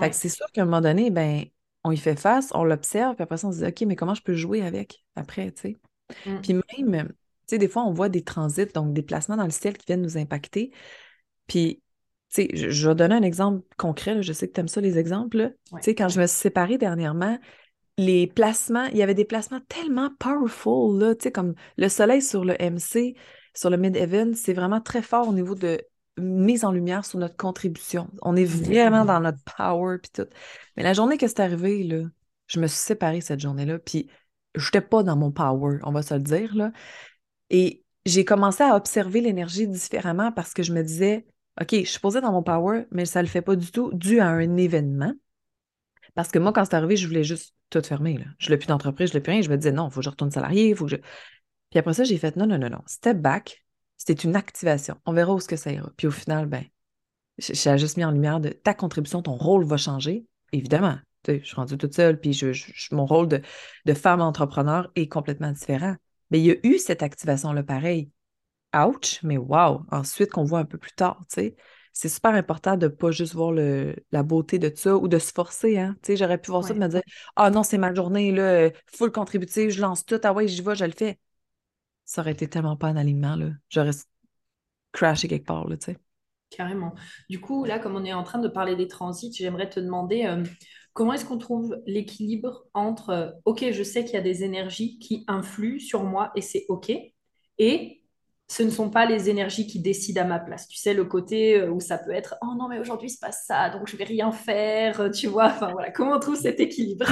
[0.00, 1.44] Fait que c'est sûr qu'à un moment donné, ben,
[1.84, 4.14] on y fait face, on l'observe, puis après ça, on se dit, OK, mais comment
[4.14, 5.76] je peux jouer avec après, tu sais?
[6.26, 6.40] Mm.
[6.40, 7.14] Puis même, tu
[7.46, 10.02] sais, des fois, on voit des transits, donc des placements dans le ciel qui viennent
[10.02, 10.72] nous impacter.
[11.46, 11.82] Puis,
[12.30, 14.98] tu sais, je, vais donner un exemple concret, je sais que tu aimes ça, les
[14.98, 15.54] exemples.
[15.76, 17.38] Tu sais, quand je me suis séparée dernièrement,
[17.98, 22.22] les placements, il y avait des placements tellement powerful, là, tu sais, comme le soleil
[22.22, 23.14] sur le MC,
[23.54, 25.80] sur le mid-heaven, c'est vraiment très fort au niveau de
[26.18, 28.10] mise en lumière sur notre contribution.
[28.22, 30.28] On est vraiment dans notre power puis tout.
[30.76, 32.04] Mais la journée que c'est arrivé, là,
[32.46, 34.08] je me suis séparée cette journée-là, puis
[34.54, 36.72] je n'étais pas dans mon power, on va se le dire, là.
[37.50, 41.26] Et j'ai commencé à observer l'énergie différemment parce que je me disais,
[41.60, 43.90] OK, je suis posée dans mon power, mais ça ne le fait pas du tout
[43.94, 45.12] dû à un événement.
[46.14, 48.18] Parce que moi, quand c'est arrivé, je voulais juste tout fermer.
[48.18, 48.24] Là.
[48.38, 49.42] Je n'ai plus d'entreprise, je n'ai plus rien.
[49.42, 50.96] Je me disais, non, il faut que je retourne salarié, il faut que je...
[50.96, 53.61] Puis après ça, j'ai fait, non, non, non, non, step back,
[54.04, 54.96] c'était une activation.
[55.06, 55.88] On verra où ce que ça ira.
[55.96, 56.64] Puis au final, ben,
[57.38, 60.26] j'ai juste mis en lumière de ta contribution, ton rôle va changer.
[60.50, 62.50] Évidemment, je suis rendue toute seule, puis je,
[62.90, 63.40] mon rôle de,
[63.84, 65.94] de, femme entrepreneur est complètement différent.
[66.32, 68.10] Mais il y a eu cette activation-là pareil.
[68.74, 69.84] Ouch, mais wow!
[69.92, 71.56] Ensuite, qu'on voit un peu plus tard, tu sais.
[71.92, 75.18] C'est super important de ne pas juste voir le, la beauté de ça ou de
[75.18, 75.78] se forcer.
[75.78, 75.94] Hein?
[76.08, 77.02] J'aurais pu voir ça de me dire
[77.36, 80.74] Ah non, c'est ma journée, là, full contributive, je lance tout, ah ouais, j'y vais,
[80.74, 81.20] je le fais
[82.12, 83.52] ça aurait été tellement pas en alignement, là.
[83.70, 83.92] J'aurais
[84.92, 85.98] crashé quelque part, là, tu sais.
[86.50, 86.92] Carrément.
[87.30, 90.26] Du coup, là, comme on est en train de parler des transits, j'aimerais te demander
[90.26, 90.44] euh,
[90.92, 94.98] comment est-ce qu'on trouve l'équilibre entre, euh, OK, je sais qu'il y a des énergies
[94.98, 96.92] qui influent sur moi et c'est OK,
[97.56, 98.02] et
[98.46, 100.68] ce ne sont pas les énergies qui décident à ma place.
[100.68, 103.46] Tu sais, le côté euh, où ça peut être, oh non, mais aujourd'hui, se passe
[103.46, 105.46] ça, donc je vais rien faire, tu vois.
[105.46, 107.06] Enfin, voilà, comment on trouve cet équilibre?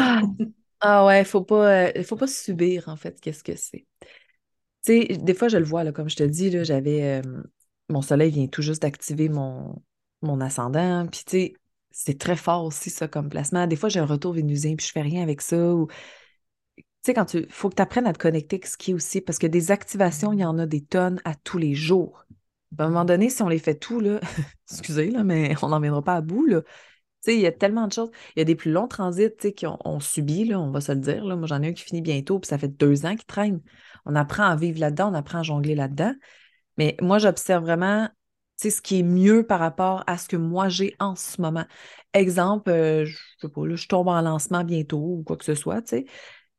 [0.83, 3.87] Ah ouais, il faut pas, faut pas subir, en fait, qu'est-ce que c'est.
[4.83, 7.23] Sais, des fois, je le vois, là, comme je te dis, là, j'avais.
[7.89, 9.83] mon soleil vient tout juste d'activer mon,
[10.23, 11.07] mon ascendant.
[11.07, 11.55] Puis, tu sais,
[11.91, 13.67] c'est très fort aussi, ça, comme placement.
[13.67, 15.75] Des fois, j'ai un retour vénusien, puis je fais rien avec ça.
[15.75, 15.89] Ou...
[16.77, 17.47] Tu sais, quand tu.
[17.51, 19.71] faut que tu apprennes à te connecter avec ce qui est aussi, parce que des
[19.71, 22.27] activations, il y en a des tonnes à tous les jours.
[22.79, 24.21] À un moment donné, si on les fait tout, là,
[24.71, 26.63] excusez, là, mais on n'en viendra pas à bout, là.
[26.63, 28.11] Tu sais, il y a tellement de choses.
[28.37, 30.81] Il y a des plus longs transits, tu sais, qui ont, subi, là, on va
[30.81, 31.25] se le dire.
[31.25, 31.37] Là.
[31.37, 33.61] Moi, j'en ai un qui finit bientôt, puis ça fait deux ans qu'il traîne.
[34.07, 36.15] On apprend à vivre là-dedans, on apprend à jongler là-dedans.
[36.77, 38.09] Mais moi, j'observe vraiment
[38.69, 41.65] ce qui est mieux par rapport à ce que moi j'ai en ce moment.
[42.13, 45.83] Exemple, euh, je sais pas, je tombe en lancement bientôt ou quoi que ce soit.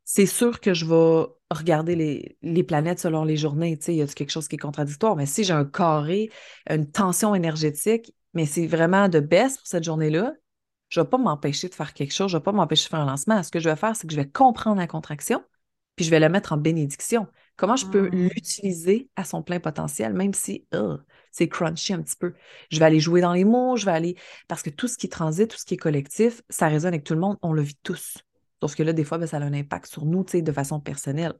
[0.03, 1.95] C'est sûr que je vais regarder
[2.41, 5.43] les, planètes selon les journées, il y a quelque chose qui est contradictoire, mais si
[5.43, 6.29] j'ai un carré,
[6.69, 10.33] une tension énergétique, mais c'est vraiment de baisse pour cette journée-là,
[10.89, 12.89] je ne vais pas m'empêcher de faire quelque chose, je ne vais pas m'empêcher de
[12.89, 13.41] faire un lancement.
[13.43, 15.41] Ce que je vais faire, c'est que je vais comprendre la contraction,
[15.95, 17.27] puis je vais la mettre en bénédiction.
[17.57, 18.27] Comment je peux Mm.
[18.29, 20.65] l'utiliser à son plein potentiel, même si
[21.31, 22.33] c'est crunchy un petit peu?
[22.69, 24.15] Je vais aller jouer dans les mots, je vais aller.
[24.47, 27.13] Parce que tout ce qui transite, tout ce qui est collectif, ça résonne avec tout
[27.13, 28.17] le monde, on le vit tous.
[28.61, 30.51] Sauf que là, des fois, ben, ça a un impact sur nous, tu sais, de
[30.51, 31.33] façon personnelle.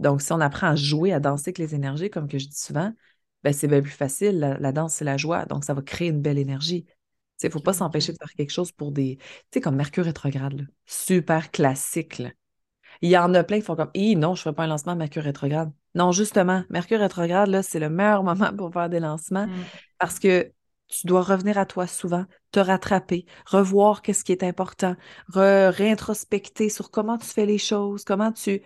[0.00, 2.58] Donc, si on apprend à jouer, à danser avec les énergies, comme que je dis
[2.58, 2.92] souvent,
[3.44, 4.38] ben, c'est bien plus facile.
[4.40, 5.44] La, la danse, c'est la joie.
[5.46, 6.86] Donc, ça va créer une belle énergie.
[7.42, 9.18] Il ne faut pas s'empêcher de faire quelque chose pour des.
[9.18, 10.64] Tu sais, comme Mercure rétrograde, là.
[10.86, 12.18] super classique.
[12.18, 12.30] là.
[13.02, 14.66] Il y en a plein qui font comme Hi, non, je ne ferai pas un
[14.68, 15.72] lancement à Mercure rétrograde.
[15.94, 19.70] Non, justement, Mercure rétrograde, là, c'est le meilleur moment pour faire des lancements Mm.
[19.98, 20.52] parce que
[20.88, 24.96] tu dois revenir à toi souvent, te rattraper, revoir qu'est-ce qui est important,
[25.28, 28.62] réintrospecter sur comment tu fais les choses, comment tu.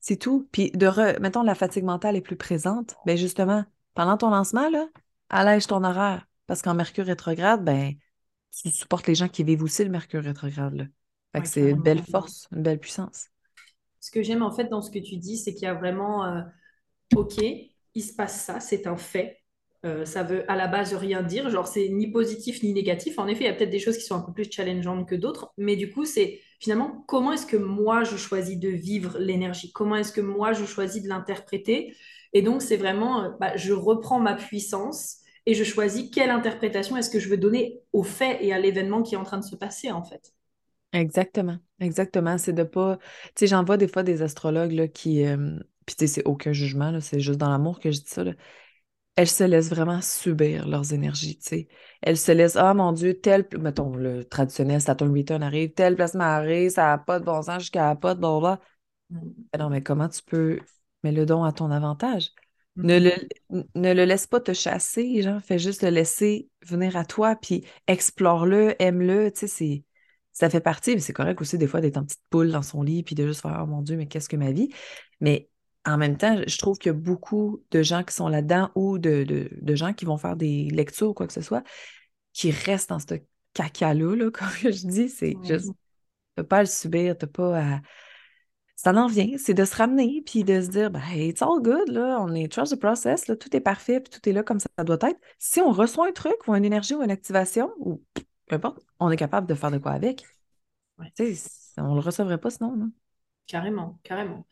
[0.00, 0.48] C'est tout.
[0.52, 1.20] Puis de re...
[1.20, 2.96] mettons, la fatigue mentale est plus présente.
[3.06, 4.86] Ben justement, pendant ton lancement, là,
[5.30, 6.26] allège ton horaire.
[6.46, 7.94] Parce qu'en Mercure rétrograde, ben,
[8.62, 10.84] tu supportes les gens qui vivent aussi le Mercure rétrograde, là.
[11.32, 13.28] Fait que Ouais, c'est une belle force, une belle puissance.
[14.04, 16.26] Ce que j'aime en fait dans ce que tu dis, c'est qu'il y a vraiment,
[16.26, 16.42] euh,
[17.16, 17.42] ok,
[17.94, 19.40] il se passe ça, c'est un fait.
[19.86, 23.18] Euh, ça veut à la base rien dire, genre c'est ni positif ni négatif.
[23.18, 25.14] En effet, il y a peut-être des choses qui sont un peu plus challengeantes que
[25.14, 29.72] d'autres, mais du coup, c'est finalement comment est-ce que moi je choisis de vivre l'énergie,
[29.72, 31.96] comment est-ce que moi je choisis de l'interpréter?
[32.34, 36.98] Et donc, c'est vraiment, euh, bah, je reprends ma puissance et je choisis quelle interprétation
[36.98, 39.44] est-ce que je veux donner au fait et à l'événement qui est en train de
[39.44, 40.34] se passer, en fait.
[40.92, 42.38] Exactement, exactement.
[42.38, 42.98] C'est de pas.
[42.98, 45.24] Tu sais, j'en vois des fois des astrologues là, qui.
[45.26, 48.08] euh, Puis, tu sais, c'est aucun jugement, là, c'est juste dans l'amour que je dis
[48.08, 48.24] ça.
[48.24, 48.32] là.
[49.16, 51.68] Elles se laissent vraiment subir leurs énergies, tu sais.
[52.02, 56.24] Elles se laissent, ah mon Dieu, tel, mettons, le traditionnel Saturn Return arrive, tel placement
[56.24, 58.20] arrive, ça n'a pas de bon sens jusqu'à la pas de.
[59.10, 59.20] Mm.
[59.52, 60.60] Ben Non, mais comment tu peux.
[61.02, 62.30] Mets le don à ton avantage?
[62.82, 63.04] Ne Mhm.
[63.50, 67.36] le, ne le laisse pas te chasser, genre, fais juste le laisser venir à toi,
[67.36, 69.84] puis explore-le, aime-le, tu sais, c'est,
[70.34, 72.82] ça fait partie, mais c'est correct aussi des fois d'être en petite poule dans son
[72.82, 74.68] lit, puis de juste faire, oh mon Dieu, mais qu'est-ce que ma vie?
[75.20, 75.48] Mais
[75.86, 78.98] en même temps, je trouve qu'il y a beaucoup de gens qui sont là-dedans ou
[78.98, 81.62] de, de, de gens qui vont faire des lectures ou quoi que ce soit,
[82.34, 83.14] qui restent dans ce
[83.54, 85.74] caca-là, là, comme je dis, c'est juste, Ouais.
[86.36, 87.80] t'as pas à le subir, t'as pas à
[88.76, 91.60] ça en vient, c'est de se ramener puis de se dire, ben, hey, it's all
[91.62, 94.42] good, là, on est trust the process, là, tout est parfait, puis tout est là
[94.42, 95.18] comme ça doit être.
[95.38, 98.02] Si on reçoit un truc ou une énergie ou une activation, ou
[98.58, 100.24] peu importe, on est capable de faire de quoi avec.
[100.98, 101.34] Ouais.
[101.76, 102.90] On le recevrait pas sinon, non?
[103.46, 104.46] Carrément, carrément.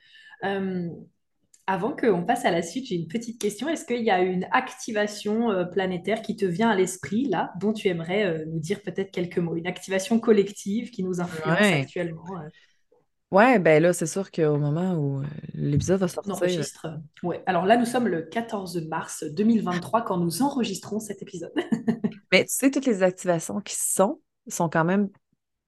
[0.44, 0.88] Euh,
[1.66, 3.68] avant qu'on passe à la suite, j'ai une petite question.
[3.68, 7.72] Est-ce qu'il y a une activation euh, planétaire qui te vient à l'esprit, là, dont
[7.72, 9.56] tu aimerais euh, nous dire peut-être quelques mots?
[9.56, 11.80] Une activation collective qui nous influence Ouais.
[11.82, 12.24] actuellement?
[13.30, 15.22] Ouais, ben là, c'est sûr qu'au moment où
[15.54, 16.86] l'épisode va on sortir, enregistre.
[17.22, 17.42] Ouais.
[17.46, 21.52] Alors là, nous sommes le 14 mars 2023 quand nous enregistrons cet épisode.
[22.32, 25.10] mais tu sais, toutes les activations qui sont, sont quand même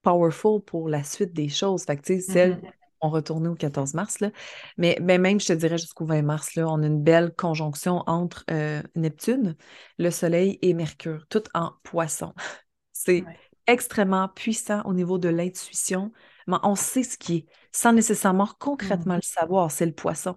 [0.03, 1.85] powerful pour la suite des choses.
[1.85, 2.73] Fait que, tu sais, celles Mhm.
[3.01, 4.31] ont retourné au 14 mars, là.
[4.79, 8.03] Mais, mais même, je te dirais, jusqu'au 20 mars, là, on a une belle conjonction
[8.07, 9.57] entre euh, Neptune,
[9.99, 12.35] le Soleil et Mercure, tout en poisson.
[12.93, 13.41] C'est Ouais.
[13.67, 16.13] extrêmement puissant au niveau de l'intuition,
[16.47, 19.17] mais on sait ce qui est, sans nécessairement concrètement Mhm.
[19.17, 20.35] le savoir, c'est le poisson.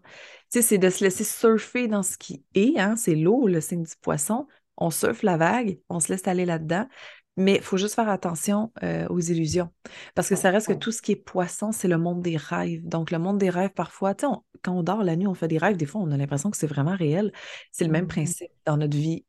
[0.51, 3.59] Tu sais, c'est de se laisser surfer dans ce qui est, hein, c'est l'eau, le
[3.61, 4.47] signe du poisson.
[4.77, 6.87] On surfe la vague, on se laisse aller là-dedans,
[7.35, 9.69] mais il faut juste faire attention euh, aux illusions.
[10.15, 12.87] Parce que ça reste que tout ce qui est poisson, c'est le monde des rêves.
[12.87, 15.33] Donc, le monde des rêves, parfois, tu sais, on- quand on dort la nuit, on
[15.35, 17.31] fait des rêves, des fois, on a l'impression que c'est vraiment réel.
[17.71, 18.09] C'est le même Mhm.
[18.09, 19.25] principe dans notre vie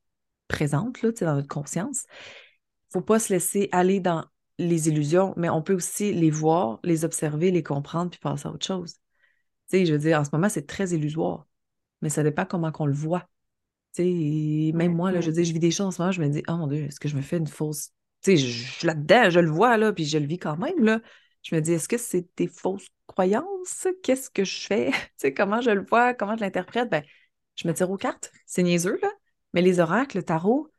[0.49, 2.07] présente, là, dans notre conscience
[2.93, 4.25] faut pas se laisser aller dans
[4.59, 8.51] les illusions, mais on peut aussi les voir, les observer, les comprendre, puis passer à
[8.53, 8.95] autre chose.
[9.71, 11.47] Tu sais, je veux dire, en ce moment, c'est très illusoire,
[12.03, 13.29] mais ça dépend comment qu'on le voit.
[14.07, 16.29] Et même moi, là, je dire, je vis des choses en ce moment, je me
[16.29, 17.91] dis, oh mon Dieu, est-ce que je me fais une fausse.
[18.23, 20.57] Tu sais, je, je suis là-dedans, je le vois, là, puis je le vis quand
[20.57, 21.01] même, là.
[21.43, 23.87] Je me dis, est-ce que c'est des fausses croyances?
[24.03, 24.91] Qu'est-ce que je fais?
[24.93, 26.91] Tu sais, comment je le vois, comment je l'interprète?
[26.91, 27.03] Ben,
[27.57, 28.33] je me tire aux cartes.
[28.47, 29.11] C'est niaiseux, là.
[29.55, 30.71] Mais les oracles, le tarot,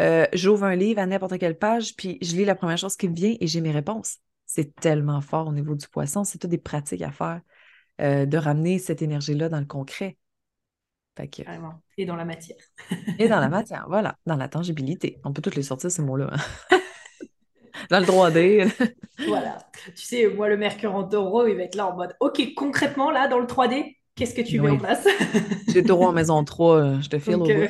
[0.00, 3.08] euh, j'ouvre un livre à n'importe quelle page, puis je lis la première chose qui
[3.08, 4.18] me vient et j'ai mes réponses.
[4.46, 6.24] C'est tellement fort au niveau du poisson.
[6.24, 7.40] C'est toutes des pratiques à faire,
[8.00, 10.16] euh, de ramener cette énergie-là dans le concret.
[11.18, 11.82] Fait que, Carrément.
[11.96, 12.58] Et dans la matière.
[13.18, 15.20] et dans la matière, voilà, dans la tangibilité.
[15.24, 16.30] On peut toutes les sortir, ces mots-là.
[16.32, 16.38] hein.
[17.90, 18.66] Dans le 3D.
[19.24, 19.70] Voilà.
[19.94, 23.10] Tu sais, moi, le Mercure en taureau, il va être là en mode, OK, concrètement,
[23.10, 25.06] là, dans le 3D, qu'est-ce que tu mets en Oui, place?
[25.66, 27.62] j'ai taureau en maison 3, euh, je te file Donc, au bout.
[27.62, 27.68] euh,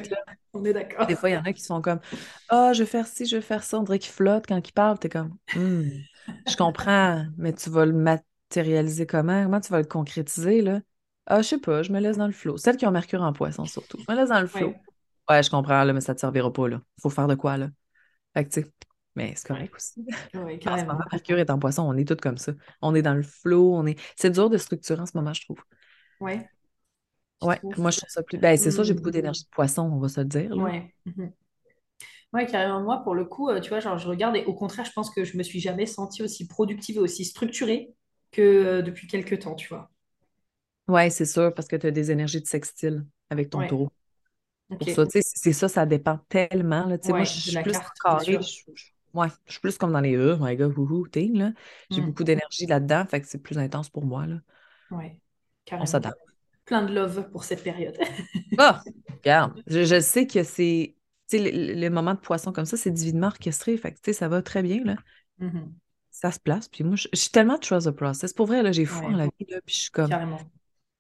[0.55, 1.09] on est d'accord.
[1.09, 2.01] Des fois, il y en a qui sont comme
[2.49, 3.79] Ah, je vais faire ci, je vais faire ça.
[3.81, 4.99] On dirait qu'ils flottent quand ils parlent.
[4.99, 6.07] T'es comme Hmm,
[6.47, 9.43] Je comprends, mais tu vas le matérialiser comment?
[9.45, 10.81] Comment tu vas le concrétiser, là?
[11.29, 12.57] Ah, je sais pas, je me laisse dans le flot.
[12.59, 13.99] Celles qui ont Mercure en poisson, surtout.
[14.09, 14.75] Je me laisse dans le flot.
[14.75, 14.83] Ouais,
[15.31, 16.83] Ouais, je comprends, là, mais ça te servira pas, là.
[17.03, 17.71] Faut faire de quoi, là?
[18.35, 18.73] Fait que, tu sais,
[19.17, 20.07] mais c'est correct aussi.
[20.35, 21.09] ouais, En ce moment, carrément.
[21.13, 22.53] Mercure est en poisson, on est tous comme ça.
[22.83, 23.99] On est dans le flot, on est.
[24.17, 25.59] C'est dur de structurer en ce moment, je trouve.
[26.21, 26.49] Ouais.
[27.43, 28.39] je Ouais, moi, je trouve ça plus.
[28.39, 30.65] Ben, c'est ça, j'ai beaucoup d'énergie de poisson, on va se le dire, là.
[30.65, 30.95] Ouais.
[31.07, 31.33] Mhm.
[32.33, 32.81] Ouais, carrément.
[32.83, 35.11] Moi, pour le coup, euh, tu vois, genre, je regarde et au contraire, je pense
[35.11, 37.95] que je me suis jamais sentie aussi productive et aussi structurée
[38.33, 39.91] que euh, depuis quelques temps, tu vois.
[40.89, 43.67] Ouais, c'est sûr, parce que tu as des énergies de sextile avec ton Ouais.
[43.67, 43.91] taureau.
[44.79, 45.09] Pour ça, Ok.
[45.09, 46.99] tu sais, c'est ça, ça dépend tellement, là.
[46.99, 48.65] Tu sais, moi, je Ouais, suis plus carré, je,
[49.15, 51.07] ouais, suis plus comme dans les E, my God, wouhou.
[51.91, 52.03] J'ai Hmm.
[52.03, 54.41] beaucoup d'énergie là-dedans, fait que c'est plus intense pour moi, là.
[54.91, 55.21] Ouais,
[55.79, 56.21] On s'adapte.
[56.67, 57.99] Plein de love pour cette période.
[58.57, 58.87] Ah!
[59.25, 60.97] Regarde, je, je sais que c'est,
[61.29, 64.03] tu sais, les, les moments de poisson comme ça, c'est divinement orchestré, fait que, tu
[64.07, 64.97] sais, ça va très bien, là.
[65.39, 65.81] Mhm.
[66.11, 68.33] Ça se place, puis moi, je, je suis tellement trust the process.
[68.35, 70.51] Pour vrai, là, j'ai foi en Ouais, la vie, là, puis je suis comme, carrément.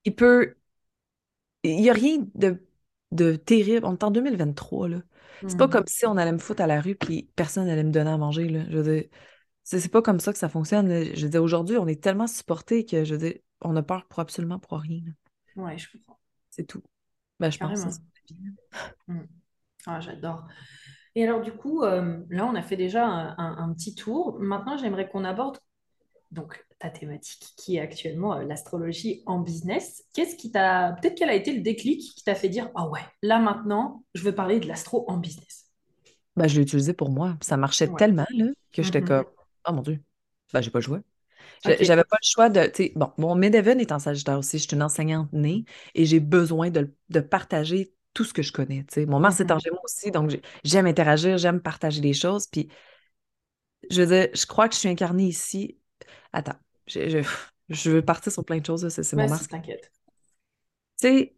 [0.09, 0.57] Il peut,
[1.63, 2.63] il n'y a rien de,
[3.13, 3.87] de terrible.
[3.87, 5.03] On est en 2023, là.
[5.47, 5.69] C'est pas Hmm.
[5.69, 8.17] comme si on allait me foutre à la rue, puis personne n'allait me donner à
[8.19, 8.65] manger, là.
[8.71, 9.09] Je veux dire,
[9.65, 11.05] c'est pas comme ça que ça fonctionne, là.
[11.15, 14.07] Je veux dire, aujourd'hui, on est tellement supporté que, je veux dire, on a peur
[14.09, 15.13] pour absolument pour rien, là.
[15.57, 16.19] Ouais, je comprends.
[16.51, 16.83] C'est tout.
[17.41, 17.85] Ben, je pense.
[19.07, 19.21] Hmm.
[19.87, 20.45] Ah, j'adore.
[21.15, 24.39] Et alors, du coup, euh, là, on a fait déjà un, un- un petit tour.
[24.41, 25.59] Maintenant, j'aimerais qu'on aborde
[26.33, 30.05] donc ta thématique qui est actuellement euh, l'astrologie en business.
[30.15, 33.01] Qu'est-ce qui t'a, peut-être quel a été le déclic qui t'a fait dire, ah ouais,
[33.23, 35.67] là maintenant, je veux parler de l'astro en business?
[36.37, 37.37] Ben, je l'ai utilisé pour moi.
[37.43, 37.95] Ça marchait Ouais.
[37.95, 39.05] tellement, là, que j'étais Mhm.
[39.05, 39.25] comme,
[39.69, 40.01] oh mon Dieu,
[40.53, 40.81] ben, j'ai pas
[41.65, 41.83] Ok.
[41.83, 42.73] J'avais pas le choix de.
[42.99, 44.59] Bon, mon Midheaven est en Sagittaire aussi.
[44.59, 45.65] Je suis une enseignante née
[45.95, 48.85] et j'ai besoin de, de partager tout ce que je connais.
[49.09, 49.61] Mon Mars est en Mhm.
[49.61, 52.47] Gémeaux aussi, donc j'ai- j'aime interagir, j'aime partager des choses.
[52.49, 52.69] Puis,
[53.91, 55.79] je veux dire, je crois que je suis incarnée ici.
[56.33, 57.23] Attends, je,
[57.69, 58.89] je, veux partir sur plein de choses.
[58.89, 59.49] C'est mon Mars.
[59.49, 59.93] t'inquiète.
[61.01, 61.35] Tu sais,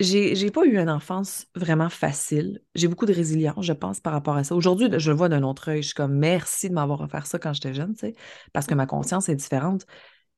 [0.00, 2.60] j'ai pas eu une enfance vraiment facile.
[2.74, 4.54] J'ai beaucoup de résilience, je pense, par rapport à ça.
[4.54, 5.82] Aujourd'hui, je le vois d'un autre œil.
[5.82, 8.14] Je suis comme merci de m'avoir offert ça quand j'étais jeune, tu sais,
[8.52, 9.86] parce que ma conscience est différente.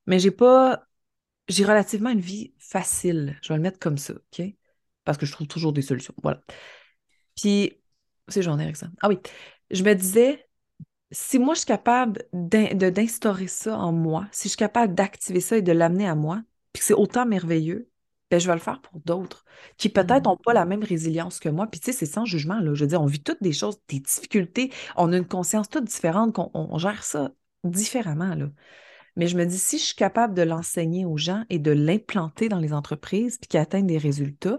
[0.07, 0.87] Mais j'ai pas
[1.49, 3.39] j'ai relativement une vie facile.
[3.43, 4.43] Je vais le mettre comme ça, OK?
[5.05, 6.15] Parce que je trouve toujours des solutions.
[6.23, 6.43] Voilà.
[7.37, 7.81] Puis,
[8.29, 8.89] c'est j'en ai avec ça.
[9.03, 9.19] Ah oui,
[9.71, 10.46] je me disais,
[11.13, 15.57] si moi je suis capable d'instaurer ça en moi, si je suis capable d'activer ça
[15.57, 16.43] et de l'amener à moi,
[16.73, 17.89] puis que c'est autant merveilleux,
[18.31, 19.45] ben je vais le faire pour d'autres
[19.79, 21.69] qui peut-être n'ont pas la même résilience que moi.
[21.69, 22.75] Puis tu sais, c'est sans jugement, là.
[22.75, 25.85] Je veux dire, on vit toutes des choses, des difficultés, on a une conscience toute
[25.85, 27.31] différente, qu'on on- on gère ça
[27.65, 28.49] différemment, là.
[29.17, 32.49] Mais je me dis, si je suis capable de l'enseigner aux gens et de l'implanter
[32.49, 34.59] dans les entreprises, puis qu'ils atteignent des résultats,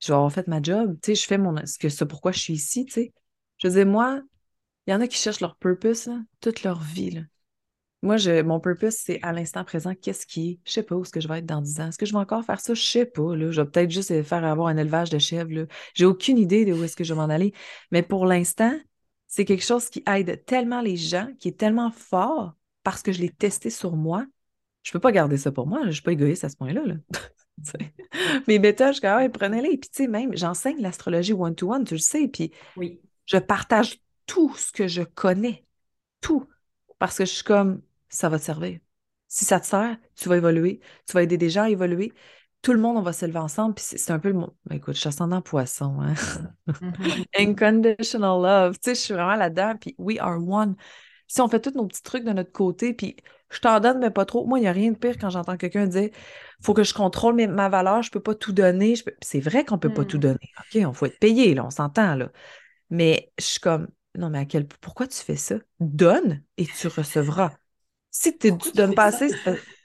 [0.00, 0.98] je vais avoir fait ma job.
[1.02, 3.12] Tu sais, je fais mon, ce que c'est pourquoi je suis ici, tu sais.
[3.58, 4.20] Je veux dire, moi,
[4.86, 7.20] il y en a qui cherchent leur purpose, là, toute leur vie, là.
[8.02, 10.58] Moi, je, mon purpose, c'est à l'instant présent, qu'est-ce qui est?
[10.66, 11.88] Je sais pas où est-ce que je vais être dans 10 ans.
[11.88, 12.74] Est-ce que je vais encore faire ça?
[12.74, 13.50] Je sais pas, là.
[13.50, 15.66] Je vais peut-être juste faire avoir un élevage de chèvres.
[15.94, 17.54] J'ai aucune idée de où est-ce que je vais m'en aller.
[17.92, 18.78] Mais pour l'instant,
[19.26, 23.22] c'est quelque chose qui aide tellement les gens, qui est tellement fort parce que je
[23.22, 24.26] l'ai testé sur moi.
[24.82, 25.80] Je peux pas garder ça pour moi.
[25.86, 26.96] Je suis pas égoïste à ce point-là, là.
[28.48, 29.78] Mes méthodes, je suis comme, ouais, prenez-les.
[29.78, 32.28] Puis, tu sais, même, j'enseigne l'astrologie one-to-one, tu le sais.
[32.28, 33.00] Puis, Oui.
[33.24, 35.64] je partage tout ce que je connais,
[36.20, 36.48] tout,
[36.98, 38.78] parce que je suis comme, ça va te servir.
[39.28, 42.12] Si ça te sert, tu vas évoluer, tu vas aider des gens à évoluer.
[42.62, 43.74] Tout le monde, on va s'élever ensemble.
[43.74, 44.56] Puis c'est un peu le mot.
[44.66, 46.14] Ben, écoute, je suis ascendant poisson, hein.
[46.66, 46.94] Mhm.
[47.38, 48.74] Unconditional love.
[48.78, 49.74] Tu sais, je suis vraiment là-dedans.
[49.78, 50.76] Puis we are one.
[51.26, 53.16] Si on fait tous nos petits trucs de notre côté, puis
[53.50, 54.46] je t'en donne, mais pas trop.
[54.46, 56.10] Moi, il n'y a rien de pire quand j'entends quelqu'un dire
[56.62, 58.94] faut que je contrôle mes- ma valeur, je peux pas tout donner.
[59.04, 60.22] Peux- C'est vrai qu'on peut pas tout Mhm.
[60.22, 60.50] donner.
[60.60, 62.30] OK, on faut être payé, là, on s'entend, là.
[62.90, 65.56] Mais je suis comme, non, mais à quel pourquoi tu fais ça?
[65.80, 67.52] Donne et tu recevras.
[68.10, 69.28] Si tu donnes pas assez,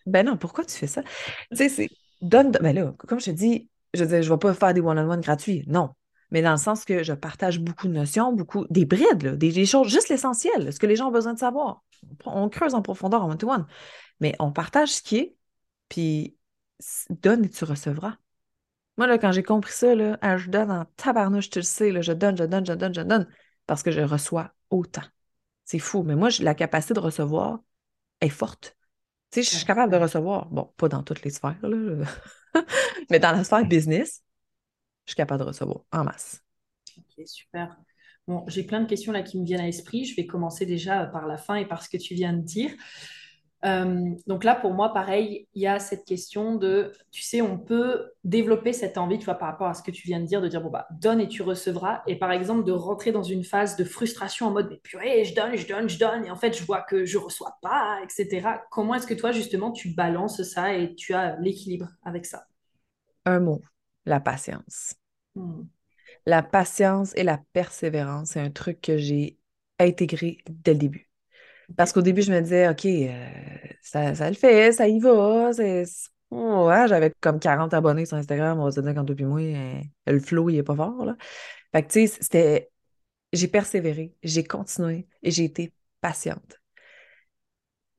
[0.06, 1.04] ben non, pourquoi tu fais ça?
[1.52, 1.90] Tu sais, c'est
[2.22, 4.82] donne, ben là, comme je te dis, je veux dire, je vais pas faire des
[4.82, 5.90] one-on-one gratuits, non.
[6.32, 9.52] Mais dans le sens que je partage beaucoup de notions, beaucoup, des brides, là, des,
[9.52, 11.84] des choses, juste l'essentiel, ce que les gens ont besoin de savoir.
[12.26, 13.66] On, on creuse en profondeur en one-to-one,
[14.20, 15.36] mais on partage ce qui est,
[15.88, 16.38] puis
[17.10, 18.18] donne et tu recevras.
[18.98, 22.02] Moi, là, quand j'ai compris ça, là, je donne en tabarnouche, tu le sais, là,
[22.02, 23.28] je donne, je donne, je donne, je donne,
[23.70, 25.04] parce que je reçois autant.
[25.64, 27.60] C'est fou, mais moi, la capacité de recevoir
[28.20, 28.76] est forte.
[29.30, 32.04] Tu sais, je suis capable de recevoir, bon, pas dans toutes les sphères, là,
[33.12, 34.24] mais dans la sphère business,
[35.06, 36.42] je suis capable de recevoir en masse.
[36.98, 37.78] Ok, super.
[38.28, 40.04] Bon, j'ai plein de questions là qui me viennent à l'esprit.
[40.04, 42.72] Je vais commencer déjà par la fin et par ce que tu viens de dire.
[43.66, 47.58] Euh, donc là, pour moi, pareil, il y a cette question de, tu sais, on
[47.58, 50.42] peut développer cette envie, tu vois, par rapport à ce que tu viens de dire,
[50.42, 52.02] de dire, bon, bah, donne et tu recevras.
[52.08, 55.36] Et par exemple, de rentrer dans une phase de frustration en mode, mais purée, je
[55.36, 58.62] donne, je donne, je donne, et en fait, je vois que je reçois pas, etc.
[58.72, 62.46] Comment est-ce que toi, justement, tu balances ça et tu as l'équilibre avec ça?
[63.26, 63.62] Un mot,
[64.06, 64.96] la patience.
[65.36, 65.64] Hmm.
[66.26, 69.38] La patience et la persévérance, c'est un truc que j'ai
[69.80, 71.09] intégré dès le début.
[71.78, 73.30] Parce qu'au début, je me disais, OK, euh,
[73.82, 75.86] ça, ça le fait, ça y va, c'est
[76.32, 79.82] Ouais, j'avais comme 40 abonnés sur Instagram, on va se dire quand depuis moi, euh,
[80.08, 81.16] le flow, il est pas fort, là.
[81.74, 82.72] Fait que, tu sais, c'était...
[83.34, 86.60] J'ai persévéré, j'ai continué et j'ai été patiente.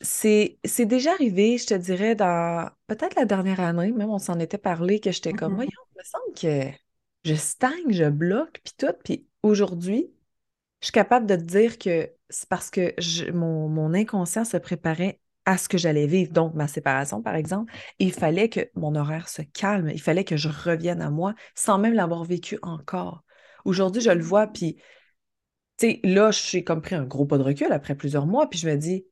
[0.02, 4.38] C'est c'est déjà arrivé, je te dirais, dans peut-être la dernière année, même on s'en
[4.38, 5.56] était parlé, que j'étais comme, Mhm.
[5.56, 6.34] voyons, il me semble
[6.72, 6.78] que
[7.24, 8.92] je stagne, je bloque, puis tout.
[9.04, 10.10] Puis aujourd'hui,
[10.80, 12.94] je suis capable de te dire que c'est parce que
[13.32, 17.72] mon, mon inconscient se préparait à ce que j'allais vivre, donc ma séparation, par exemple.
[17.98, 21.78] Il fallait que mon horaire se calme, il fallait que je revienne à moi sans
[21.78, 23.24] même l'avoir vécu encore.
[23.64, 24.76] Aujourd'hui, je le vois, puis,
[25.78, 28.58] tu sais, là, j'ai comme pris un gros pas de recul après plusieurs mois, puis
[28.58, 29.06] je me dis,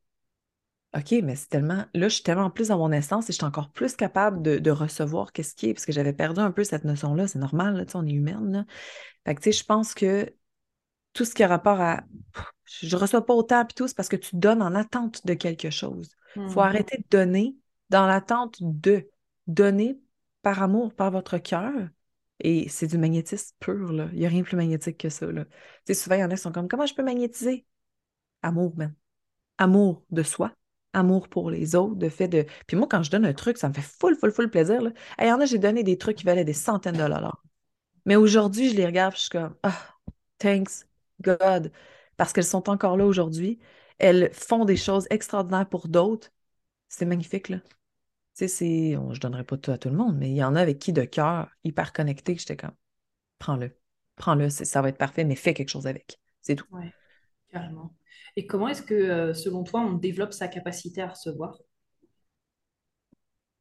[0.97, 1.85] OK, mais c'est tellement.
[1.95, 4.71] Là, je suis tellement plus dans mon essence et je suis encore plus capable de,
[4.71, 7.29] recevoir qu'est-ce qui est, parce que j'avais perdu un peu cette notion-là.
[7.29, 8.65] C'est normal, on est humaine, là.
[9.27, 10.33] Fait que, tu sais, je pense que
[11.13, 12.05] tout ce qui a rapport à
[12.83, 15.71] je reçois pas autant puis tout, c'est parce que tu donnes en attente de quelque
[15.71, 16.11] chose.
[16.47, 16.67] Il faut Mhm.
[16.67, 17.57] arrêter de donner
[17.91, 19.09] dans l'attente de
[19.47, 20.01] donner
[20.43, 21.73] par amour, par votre cœur.
[22.41, 24.09] Et c'est du magnétisme pur, là.
[24.13, 25.45] Il n'y a rien de plus magnétique que ça, là.
[25.45, 25.51] Tu
[25.87, 27.67] sais, souvent, il y en a qui sont comme, comment je peux magnétiser?
[28.43, 28.95] Amour, même.
[29.59, 30.53] Amour de soi,
[30.93, 32.47] amour pour les autres, de fait de...
[32.67, 34.91] Puis moi, quand je donne un truc, ça me fait full, full, full plaisir, là.
[35.19, 37.43] Et il y en a, j'ai donné des trucs qui valaient des centaines de dollars.
[38.07, 39.79] Mais aujourd'hui, je les regarde, je suis comme, ah,
[40.39, 40.87] thanks
[41.23, 41.73] God,
[42.19, 43.61] parce qu'elles sont encore là aujourd'hui.
[44.01, 46.31] Elles font des choses extraordinaires pour d'autres.
[46.89, 47.59] C'est magnifique, là.
[47.61, 50.45] Tu sais, c'est, bon, je donnerai pas tout à tout le monde, mais il y
[50.45, 52.73] en a avec qui de cœur, hyper connecté, j'étais comme,
[53.39, 53.77] prends-le,
[54.17, 56.21] prends-le, c'est- ça va être parfait, mais fais quelque chose avec.
[56.43, 56.67] C'est tout.
[56.71, 56.93] Ouais,
[57.51, 57.95] carrément.
[58.37, 61.59] Et comment est-ce que, euh, selon toi, on développe sa capacité à recevoir?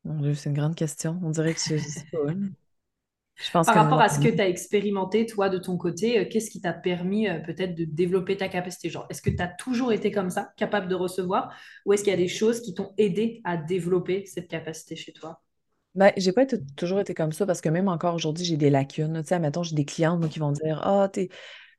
[0.06, 1.20] Mon Dieu, c'est une grande question.
[1.24, 2.34] On dirait que je, je sais pas.
[3.38, 5.78] Je pense Par que rapport moi, à ce que tu as expérimenté, toi, de ton
[5.78, 8.90] côté, euh, qu'est-ce qui t'a permis euh, peut-être de développer ta capacité?
[8.90, 11.54] Genre, est-ce que tu as toujours été comme ça, capable de recevoir,
[11.86, 15.14] ou est-ce qu'il y a des choses qui t'ont aidé à développer cette capacité chez
[15.14, 15.42] toi?
[15.96, 18.70] Ben, j'ai pas été- toujours été comme ça parce que même encore aujourd'hui, j'ai des
[18.70, 19.20] lacunes.
[19.24, 21.30] Tu sais, admettons, j'ai des clientes moi, qui vont dire Ah, t'es,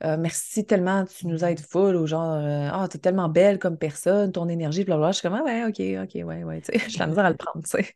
[0.05, 3.77] euh, merci tellement, tu nous aides full, ou genre, euh, ah, t'es tellement belle comme
[3.79, 5.13] personne, ton énergie, blablabla.
[5.13, 7.31] Je suis comme, ah, ouais, ok, ok, ouais, ouais, tu sais, j'ai la misère à
[7.31, 7.95] le prendre, tu sais.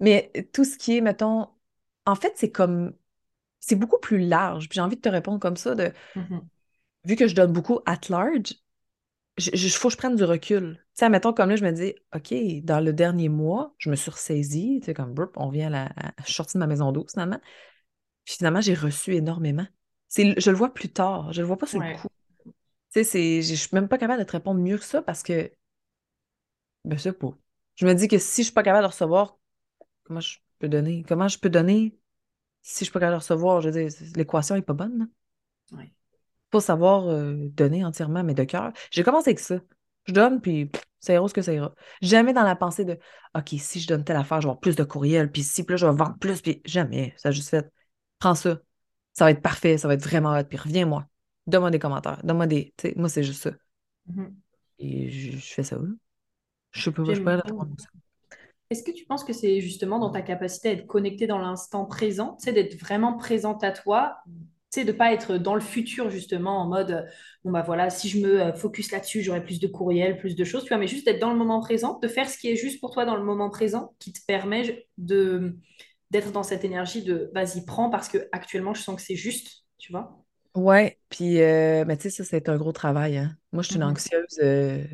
[0.00, 1.48] Mais tout ce qui est, mettons,
[2.06, 2.94] en fait, c'est comme,
[3.60, 4.68] c'est beaucoup plus large.
[4.68, 6.48] Puis j'ai envie de te répondre comme ça, de, Mhm.
[7.04, 8.54] vu que je donne beaucoup at large,
[9.38, 10.76] il faut que je prenne du recul.
[10.96, 13.96] Tu sais, mettons, comme là, je me dis, OK, dans le dernier mois, je me
[13.96, 16.66] suis ressaisie, tu sais, comme, on vient à la, à- je suis sortie de ma
[16.66, 17.40] maison d'eau, finalement.
[18.24, 19.66] Puis finalement, j'ai reçu énormément.
[20.08, 22.08] C'est, je le vois plus tard, je le vois pas sur le coup.
[22.92, 25.22] Tu sais, c'est, je suis même pas capable de te répondre mieux que ça parce
[25.22, 25.52] que,
[26.84, 27.30] ben, c'est pas.
[27.76, 29.38] Je me dis que si je suis pas capable de recevoir,
[30.04, 31.04] comment je peux donner?
[31.08, 31.96] Comment je peux donner
[32.62, 33.60] si je suis pas recevoir?
[33.60, 35.78] Je veux dire, l'équation est pas bonne, là.
[35.78, 35.92] ouais.
[36.52, 38.72] Faut savoir euh, donner entièrement, mais de cœur.
[38.90, 39.56] J'ai commencé avec ça.
[40.04, 41.74] Je donne, puis pff, ça ira ce que ça ira.
[42.00, 42.98] Jamais dans la pensée de
[43.34, 45.74] OK, si je donne telle affaire, je vais avoir plus de courriels, puis si, puis
[45.74, 47.14] là, je vais vendre plus, puis jamais.
[47.16, 47.70] Ça a juste fait
[48.18, 48.60] prends ça.
[49.12, 51.06] Ça va être parfait, ça va être vraiment hot, puis reviens-moi.
[51.46, 52.74] Donne-moi des commentaires, donne-moi des.
[52.96, 53.50] moi, c'est juste ça.
[54.06, 54.36] Mhm.
[54.78, 55.76] Et je, je fais ça.
[55.76, 55.88] là.
[56.72, 57.42] Je sais pas, je beaucoup.
[57.42, 57.88] répondre ça.
[58.70, 61.84] Est-ce que tu penses que c'est justement dans ta capacité à être connecté dans l'instant
[61.86, 64.16] présent, d'être vraiment présente à toi,
[64.76, 67.02] de pas être dans le futur justement en mode, euh,
[67.44, 70.44] bon bah voilà, si je me euh, focus là-dessus, j'aurai plus de courriels, plus de
[70.44, 72.56] choses, tu vois, mais juste d'être dans le moment présent, de faire ce qui est
[72.56, 75.56] juste pour toi dans le moment présent, qui te permet de
[76.10, 79.64] d'être dans cette énergie de vas-y, prends parce que actuellement je sens que c'est juste,
[79.78, 80.22] tu vois?
[80.54, 83.36] Ouais, puis, euh, mais tu sais, ça, c'est un gros travail, hein.
[83.52, 83.84] Moi, je suis une Mhm.
[83.84, 84.38] anxieuse.
[84.42, 84.84] euh,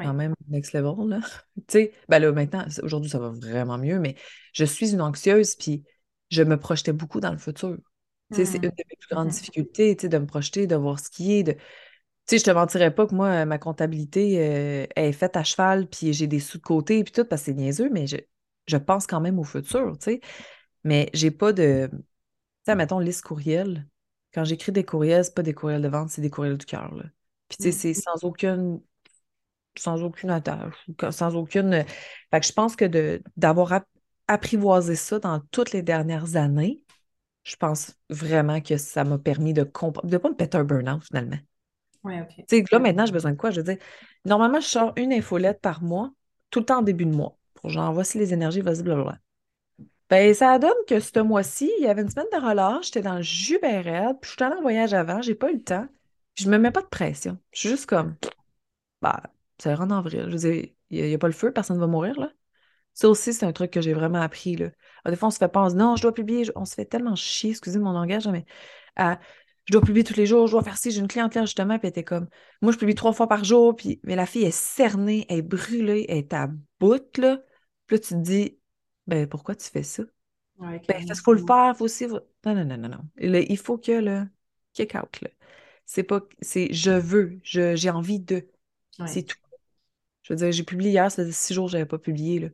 [0.00, 1.20] quand même next level, là.
[1.56, 4.16] Tu sais, ben là, maintenant, aujourd'hui, ça va vraiment mieux, mais
[4.52, 5.84] je suis une anxieuse, puis
[6.30, 7.76] je me projetais beaucoup dans le futur.
[8.32, 8.70] Tu sais, c'est une Mhm.
[8.70, 11.42] de mes plus grandes difficultés, tu sais, de me projeter, de voir ce qui est,
[11.44, 11.52] de...
[11.52, 11.58] Tu
[12.26, 15.88] sais, je te mentirais pas que moi, ma comptabilité euh, elle est faite à cheval,
[15.88, 18.16] puis j'ai des sous de côté, puis tout, parce que c'est niaiseux, mais je,
[18.68, 20.20] je pense quand même au futur, tu sais.
[20.84, 21.88] Mais j'ai pas de...
[21.92, 21.98] Tu
[22.66, 23.88] sais, mettons, liste courriel.
[24.34, 26.94] Quand j'écris des courriels, c'est pas des courriels de vente, c'est des courriels du cœur,
[26.94, 27.04] là.
[27.48, 27.78] Puis tu sais, Mhm.
[27.78, 28.80] c'est sans aucune
[29.78, 30.74] sans aucune attache,
[31.10, 31.74] sans aucune.
[31.74, 31.84] euh,
[32.30, 33.88] Fait que je pense que d'avoir ap-
[34.28, 36.82] apprivoisé ça dans toutes les dernières années,
[37.44, 41.04] je pense vraiment que ça m'a permis de comprendre, de pas me péter un burn-out
[41.04, 41.38] finalement.
[42.04, 42.44] Ouais, ok.
[42.48, 43.50] Tu sais, là, maintenant, j'ai besoin de quoi?
[43.50, 43.82] Je veux dire,
[44.24, 46.12] normalement, je sors une infolette par mois,
[46.50, 49.18] tout le temps en début de mois, pour genre, voici les énergies, vas-y, blablabla.
[50.10, 53.16] Ben, ça donne que ce mois-ci, il y avait une semaine de relâche, j'étais dans
[53.16, 55.62] le jus ben raide, puis je suis allée en voyage avant, j'ai pas eu le
[55.62, 55.86] temps,
[56.34, 57.38] puis je me mets pas de pression.
[57.52, 58.16] Je suis juste comme,
[59.02, 59.22] bah,
[59.62, 60.24] ça ira en avril.
[60.26, 62.30] Je veux dire, il n'y a, pas le feu, personne ne va mourir, là.
[62.94, 64.70] Ça aussi, c'est un truc que j'ai vraiment appris, là.
[65.04, 67.14] Ah, des fois, on se fait penser, non, je dois publier, on se fait tellement
[67.16, 68.44] chier, excusez mon langage, mais
[68.96, 69.18] à,
[69.64, 71.78] je dois publier tous les jours, je dois faire ci, j'ai une cliente là, justement,
[71.78, 72.28] puis elle était comme,
[72.60, 75.42] moi, je publie trois fois par jour, puis, mais la fille est cernée, elle est
[75.42, 76.48] brûlée, elle est à
[76.80, 77.38] bout, là.
[77.86, 78.58] Puis là, tu te dis,
[79.06, 80.02] Ben, pourquoi tu fais ça?
[80.58, 82.06] Ouais, Ben, parce qu'il faut le faire, il faut aussi.
[82.06, 83.04] Non, non, non, non, non.
[83.16, 84.26] Le- il faut que le
[84.74, 85.30] kick out, là.
[85.86, 86.20] C'est pas.
[86.40, 88.46] C'est je veux, je, j'ai envie de.
[89.06, 89.36] C'est tout.
[90.22, 92.38] Je veux dire, j'ai publié hier, ça faisait six jours que je n'avais pas publié,
[92.40, 92.48] là.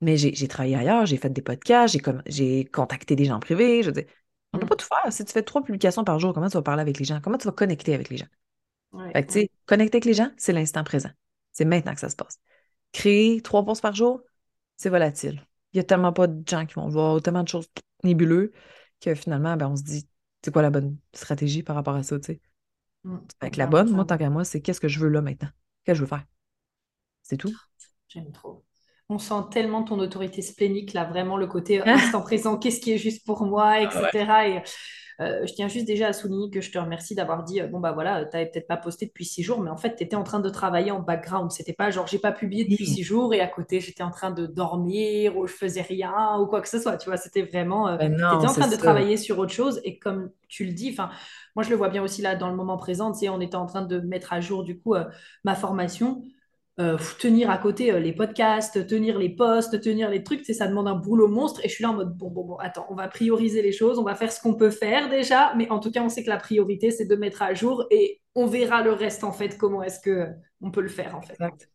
[0.00, 3.82] Mais j'ai travaillé ailleurs, j'ai fait des podcasts, j'ai contacté des gens privés.
[3.82, 4.06] Je veux dire,
[4.52, 4.68] on ne peut Mm.
[4.68, 5.12] pas tout faire.
[5.12, 7.20] Si tu fais trois publications par jour, comment tu vas parler avec les gens?
[7.20, 8.26] Comment tu vas connecter avec les gens?
[8.92, 9.42] Ouais, Fait que, tu ouais.
[9.42, 11.10] sais, connecter avec les gens, c'est l'instant présent.
[11.52, 12.40] C'est maintenant que ça se passe.
[12.92, 14.22] Créer trois posts par jour,
[14.76, 15.46] c'est volatile.
[15.72, 17.68] Il y a tellement pas de gens qui vont voir, tellement de choses
[18.04, 18.50] nébuleuses
[19.00, 20.08] que finalement, ben, on se dit,
[20.44, 22.40] c'est quoi la bonne stratégie par rapport à ça, tu sais?
[23.04, 23.18] Mm.
[23.40, 25.48] Fait que la bonne, moi, tant qu'à moi, c'est qu'est-ce que je veux là maintenant?
[25.84, 26.24] Qu'est-ce que je veux faire?
[27.22, 27.56] C'est tout?
[28.08, 28.64] J'aime trop.
[29.08, 32.92] On sent tellement ton autorité splénique, là, vraiment le côté euh, instant présent, qu'est-ce qui
[32.92, 34.10] est juste pour moi, Ah ouais.
[34.10, 34.48] etc.
[34.48, 34.62] Et
[35.20, 37.80] euh, je tiens juste déjà à souligner que je te remercie d'avoir dit, euh, bon,
[37.80, 40.16] bah voilà, tu n'avais peut-être pas posté depuis six jours, mais en fait, tu étais
[40.16, 41.50] en train de travailler en background.
[41.52, 44.30] C'était pas genre, j'ai pas publié depuis six jours et à côté, j'étais en train
[44.30, 46.96] de dormir ou je faisais rien ou quoi que ce soit.
[46.96, 48.76] Tu vois, c'était vraiment, euh, Ben tu étais non, en train de ça.
[48.76, 51.10] travailler sur autre chose et comme tu le dis, enfin,
[51.56, 53.56] moi, je le vois bien aussi là dans le moment présent, tu sais, on était
[53.56, 55.04] en train de mettre à jour, du coup, euh,
[55.44, 56.22] ma formation
[56.80, 60.88] euh, tenir à côté euh, les podcasts, tenir les posts, tenir les trucs, ça demande
[60.88, 61.60] un boulot monstre.
[61.64, 63.98] Et je suis là en mode, bon, bon, bon, attends, on va prioriser les choses,
[63.98, 66.30] on va faire ce qu'on peut faire déjà, mais en tout cas, on sait que
[66.30, 69.82] la priorité, c'est de mettre à jour et on verra le reste, en fait, comment
[69.82, 70.28] est-ce que
[70.62, 71.34] on peut le faire, en fait.
[71.34, 71.68] Exact.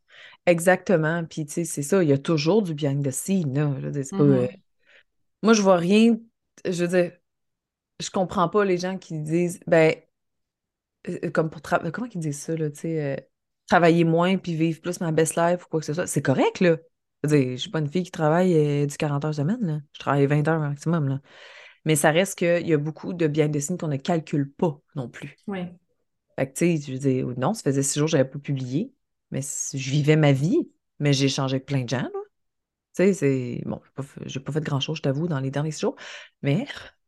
[0.47, 1.25] Exactement.
[1.25, 2.01] Puis, tu sais, c'est ça.
[2.01, 3.75] Il y a toujours du behind the scene, là.
[3.79, 4.47] Je veux dire, c'est pas, euh.
[5.43, 6.17] Moi, je vois rien.
[6.65, 7.11] Je veux dire,
[7.99, 9.93] je comprends pas les gens qui disent, ben,
[11.33, 11.61] comme pour.
[11.61, 13.29] Comment ils disent ça, là, tu sais,
[13.68, 16.07] travailler moins puis vivre plus ma best life ou quoi que ce soit.
[16.07, 16.78] C'est correct, là.
[17.24, 19.80] Je je suis pas une fille qui travaille euh, du 40 heures semaine, là.
[19.93, 21.20] Je travaille 20 heures maximum, là.
[21.86, 24.80] Mais ça reste qu'il y a beaucoup de behind the scenes qu'on ne calcule pas
[24.95, 25.36] non plus.
[25.47, 25.74] Ouais.
[26.38, 28.39] Fait que, tu sais, je veux dire, non, ça faisait six jours que j'avais pas
[28.39, 28.91] publié,
[29.32, 32.09] mais je vivais ma vie, mais j'ai échangé avec plein de gens, là.
[32.95, 33.63] Tu sais, c'est...
[33.65, 35.95] Bon, j'ai pas fait, pas fait grand-chose, je t'avoue, dans les derniers six jours,
[36.41, 36.65] mais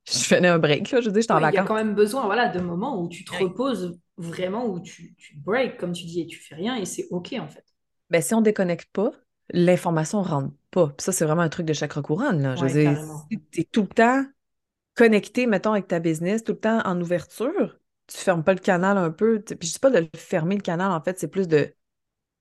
[0.07, 1.01] je faisais un break, là.
[1.01, 3.01] Je veux dire, j'étais en Oui, il y a quand même besoin voilà, de moments
[3.01, 3.43] où tu te Ouais.
[3.43, 7.07] reposes vraiment, où tu, tu break, comme tu dis, et tu fais rien, et c'est
[7.11, 7.65] OK, en fait.
[8.09, 9.11] Ben, si on déconnecte pas,
[9.51, 10.87] l'information rentre pas.
[10.89, 12.55] Puis ça, c'est vraiment un truc de chakra couronne, là.
[12.55, 14.25] Je veux dire, si t'es tout le temps
[14.95, 18.97] connecté, mettons, avec ta business, tout le temps en ouverture, tu fermes pas le canal
[18.97, 19.43] un peu.
[19.43, 21.73] tu- Puis je dis pas de fermer le canal, en fait, c'est plus de,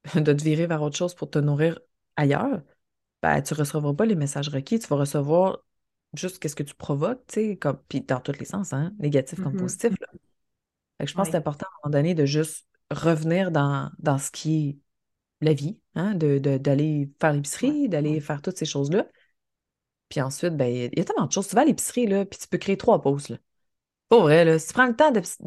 [0.17, 1.81] de te virer vers autre chose pour te nourrir
[2.17, 2.63] ailleurs.
[3.23, 5.65] Ben, tu recevras pas les messages requis, tu vas recevoir
[6.15, 9.41] juste qu'est-ce que tu provoques, tu sais, comme, puis dans tous les sens, hein, négatif
[9.41, 9.59] comme Mhm.
[9.59, 10.07] positif, là.
[10.99, 13.91] Fait que je pense que c'est important à un moment donné de juste revenir dans,
[13.99, 14.79] dans ce qui est
[15.47, 17.37] la vie, hein, de, de- d'aller faire Ouais.
[17.37, 18.21] l'épicerie, d'aller Ouais.
[18.21, 19.07] faire toutes ces choses-là.
[20.09, 21.49] Puis ensuite, ben, il y a tellement de choses.
[21.49, 23.39] Tu vas à l'épicerie, là, puis tu peux créer trois pauses, là.
[24.09, 25.39] Pour vrai, là, si tu prends le temps d'ex-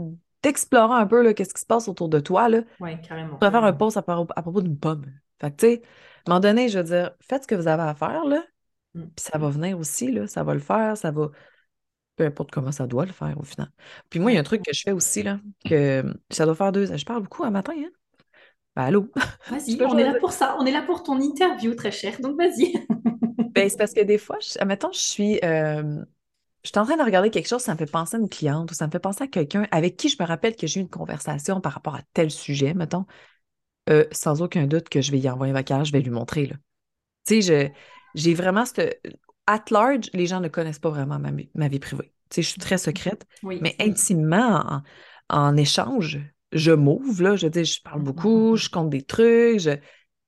[0.43, 3.39] d'explorer un peu, là, qu'est-ce qui se passe autour de toi, là, tu Ouais, carrément,
[3.39, 3.77] pourrais faire un carrément.
[3.77, 5.05] pause à, à propos d'une pomme.
[5.39, 5.81] Fait que, tu sais,
[6.25, 8.43] à un moment donné, je veux dire, faites ce que vous avez à faire, là.
[8.93, 11.31] Puis ça va venir aussi, là, ça va le faire, ça va,
[12.15, 13.69] peu importe comment ça doit le faire, au final.
[14.09, 16.55] Puis moi, il y a un truc que je fais aussi, là, que ça doit
[16.55, 16.95] faire deux.
[16.95, 17.89] Je parle beaucoup un matin, hein?
[18.75, 19.09] Ben, allô?
[19.49, 20.55] Vas-y, on est là pour ça.
[20.59, 22.19] On est là pour ton interview, très cher.
[22.21, 22.73] Donc, vas-y.
[23.53, 26.05] Ben, c'est parce que des fois, je, admettons, je suis, euh,
[26.63, 28.71] je suis en train de regarder quelque chose, ça me fait penser à une cliente
[28.71, 30.83] ou ça me fait penser à quelqu'un avec qui je me rappelle que j'ai eu
[30.83, 33.05] une conversation par rapport à tel sujet, mettons,
[33.89, 36.45] euh, sans aucun doute que je vais y envoyer un vocal, je vais lui montrer,
[36.45, 36.55] là.
[37.27, 37.71] Tu sais, je,
[38.15, 39.01] j'ai vraiment cette...
[39.47, 42.13] At large, les gens ne connaissent pas vraiment ma, vie- ma vie privée.
[42.29, 44.83] Tu sais, je suis très secrète, Oui, mais intimement,
[45.29, 46.19] en, en échange,
[46.51, 49.59] je m'ouvre, là, je dis, je parle Mm, mm, beaucoup, mm, je compte des trucs,
[49.59, 49.71] je,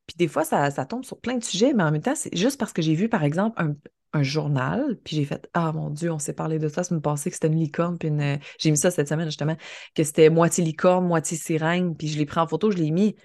[0.08, 2.36] puis des fois, ça, ça tombe sur plein de sujets, mais en même temps, c'est
[2.36, 3.76] juste parce que j'ai vu, par exemple, un,
[4.14, 7.02] un journal, puis j'ai fait Ah mon Dieu, on s'est parlé de ça, ça me
[7.02, 8.40] passait que c'était une licorne, puis une...
[8.60, 9.56] j'ai mis ça cette semaine justement,
[9.96, 13.16] que c'était moitié licorne, moitié sirène, puis je l'ai pris en photo, je l'ai mis.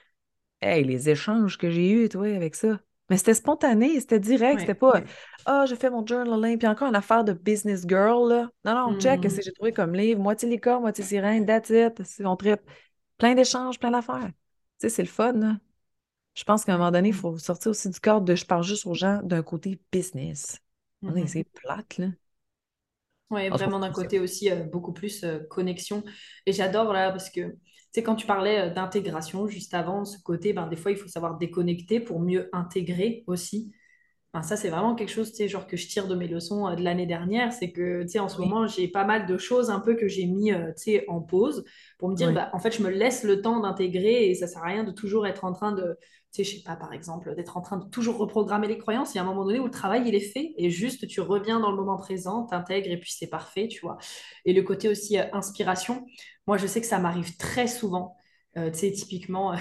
[0.62, 2.80] Hey, les échanges que j'ai eus, toi, avec ça.
[3.10, 5.04] Mais c'était spontané, c'était direct, c'était pas ouais.
[5.46, 8.50] Ah, je fais mon journaling, puis encore une affaire de business girl, là.
[8.64, 12.02] Non, non, check, Mm, que j'ai trouvé comme livre, moitié licorne, moitié sirène, that's it,
[12.04, 12.60] c'est mon trip.
[13.18, 14.28] Plein d'échanges, plein d'affaires.
[14.28, 15.56] Tu sais, c'est le fun, là.
[16.34, 18.46] Je pense qu'à un moment donné, il Mm, faut sortir aussi du cadre de je
[18.46, 20.60] parle juste aux gens d'un côté business.
[21.06, 21.26] On mhm.
[21.26, 22.08] c'est plate, là.
[23.48, 26.02] Tout cas, vraiment d'un côté aussi euh, beaucoup plus euh, connexion.
[26.46, 27.56] Et j'adore là parce que,
[27.92, 31.08] sais, quand tu parlais euh, d'intégration juste avant, ce côté, ben, des fois, il faut
[31.08, 33.72] savoir déconnecter pour mieux intégrer aussi.
[34.34, 36.68] Enfin, ça, c'est vraiment quelque chose, tu sais, genre que je tire de mes leçons
[36.68, 39.26] euh, de l'année dernière, c'est que, tu sais, en ce Oui, moment, j'ai pas mal
[39.26, 41.64] de choses un peu que j'ai mis, euh, tu sais, en pause
[41.98, 44.46] pour me dire, oui, bah, en fait, je me laisse le temps d'intégrer et ça
[44.46, 45.96] sert à rien de toujours être en train de,
[46.32, 49.14] tu sais, je sais pas, par exemple, d'être en train de toujours reprogrammer les croyances.
[49.14, 51.20] Il y a un moment donné où le travail, il est fait et juste tu
[51.22, 53.96] reviens dans le moment présent, t'intègres et puis c'est parfait, tu vois.
[54.44, 56.04] Et le côté aussi euh, inspiration,
[56.48, 58.16] moi, je sais que ça m'arrive très souvent.
[58.58, 59.54] Euh, tu sais, typiquement,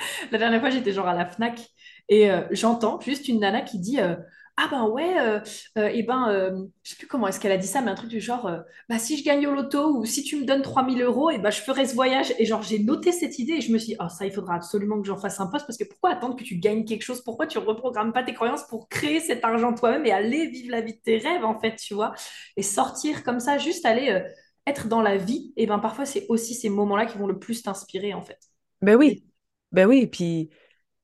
[0.32, 1.60] la dernière fois, j'étais genre à la Fnac
[2.08, 4.16] et euh, j'entends juste une nana qui dit euh,
[4.58, 5.40] ah ben ouais, euh,
[5.76, 7.94] euh, et ben, euh, je sais plus comment est-ce qu'elle a dit ça, mais un
[7.94, 10.62] truc du genre, euh, bah si je gagne au loto ou si tu me donnes
[10.62, 12.32] 3000 euros, et ben je ferai ce voyage.
[12.38, 14.54] Et genre, j'ai noté cette idée et je me suis dit, oh ça, il faudra
[14.54, 17.22] absolument que j'en fasse un poste parce que pourquoi attendre que tu gagnes quelque chose?
[17.22, 20.80] Pourquoi tu reprogrammes pas tes croyances pour créer cet argent toi-même et aller vivre la
[20.80, 22.14] vie de tes rêves, en fait, tu vois?
[22.56, 24.20] Et sortir comme ça, juste aller euh,
[24.66, 27.62] être dans la vie, et ben parfois, c'est aussi ces moments-là qui vont le plus
[27.62, 28.38] t'inspirer, en fait.
[28.82, 29.24] Ben oui,
[29.72, 30.50] ben oui, puis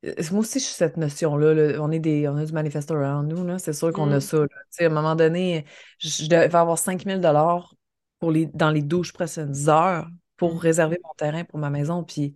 [0.04, 1.54] euh, moi aussi, je suis cette notion-là.
[1.54, 1.78] là.
[1.80, 3.58] On est des, on a du manifesteur en nous, là.
[3.58, 4.38] C'est sûr qu'on a Mm, ça.
[4.38, 4.46] là.
[4.48, 5.64] Tu sais, à un moment donné,
[5.98, 7.74] je, devais avoir 5000 dollars
[8.18, 12.04] pour les, dans les 12 prochaines heures pour mm, réserver mon terrain pour ma maison,
[12.04, 12.34] puis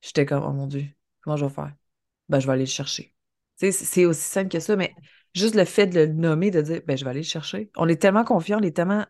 [0.00, 0.86] j'étais comme, oh mon Dieu,
[1.20, 1.74] comment je vais faire?
[2.28, 3.14] Ben, je vais aller le chercher.
[3.56, 4.92] C'est aussi simple que ça, mais
[5.34, 7.70] juste le fait de le nommer, de dire, ben, je vais aller le chercher.
[7.76, 9.06] On est tellement confiants, on est tellement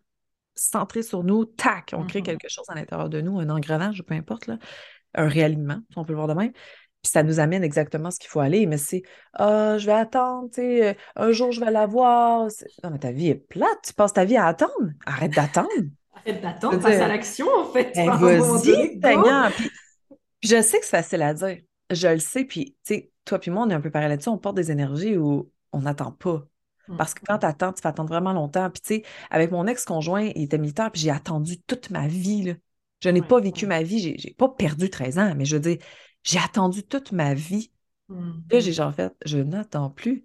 [0.54, 2.26] centré sur nous, tac, on crée mhm.
[2.26, 4.58] quelque chose à l'intérieur de nous, un engrenage, peu importe, là,
[5.14, 6.52] un réalignement, si on peut le voir de même.
[6.52, 9.02] Puis ça nous amène exactement ce qu'il faut aller, mais c'est
[9.34, 12.46] Ah, je vais attendre, tu euh, un jour je vais l'avoir.
[12.84, 14.90] Non, mais ta vie est plate, tu passes ta vie à attendre.
[15.04, 15.68] Arrête d'attendre.
[16.14, 17.92] Arrête d'attendre, passe à l'action, en fait.
[17.96, 19.00] ben, vas-y.
[19.56, 19.70] Puis,
[20.40, 21.58] puis je sais que c'est facile à dire.
[21.90, 24.28] Je le sais, puis tu sais, toi puis moi, on est un peu pareil là-dessus,
[24.28, 26.44] on porte des énergies où on n'attend pas.
[26.88, 28.70] Mm, Parce que quand tu attends, tu peux attendre vraiment longtemps.
[28.70, 32.42] Puis, tu sais, avec mon ex-conjoint, il était militaire, puis j'ai attendu toute ma vie.
[32.44, 32.54] là.
[33.00, 33.26] Je n'ai ouais.
[33.26, 35.78] pas vécu ma vie, j'ai j'ai pas perdu 13 ans, mais je veux dire,
[36.24, 37.72] j'ai attendu toute ma vie.
[38.08, 40.24] Mm, Là, j'ai genre fait, je n'attends plus.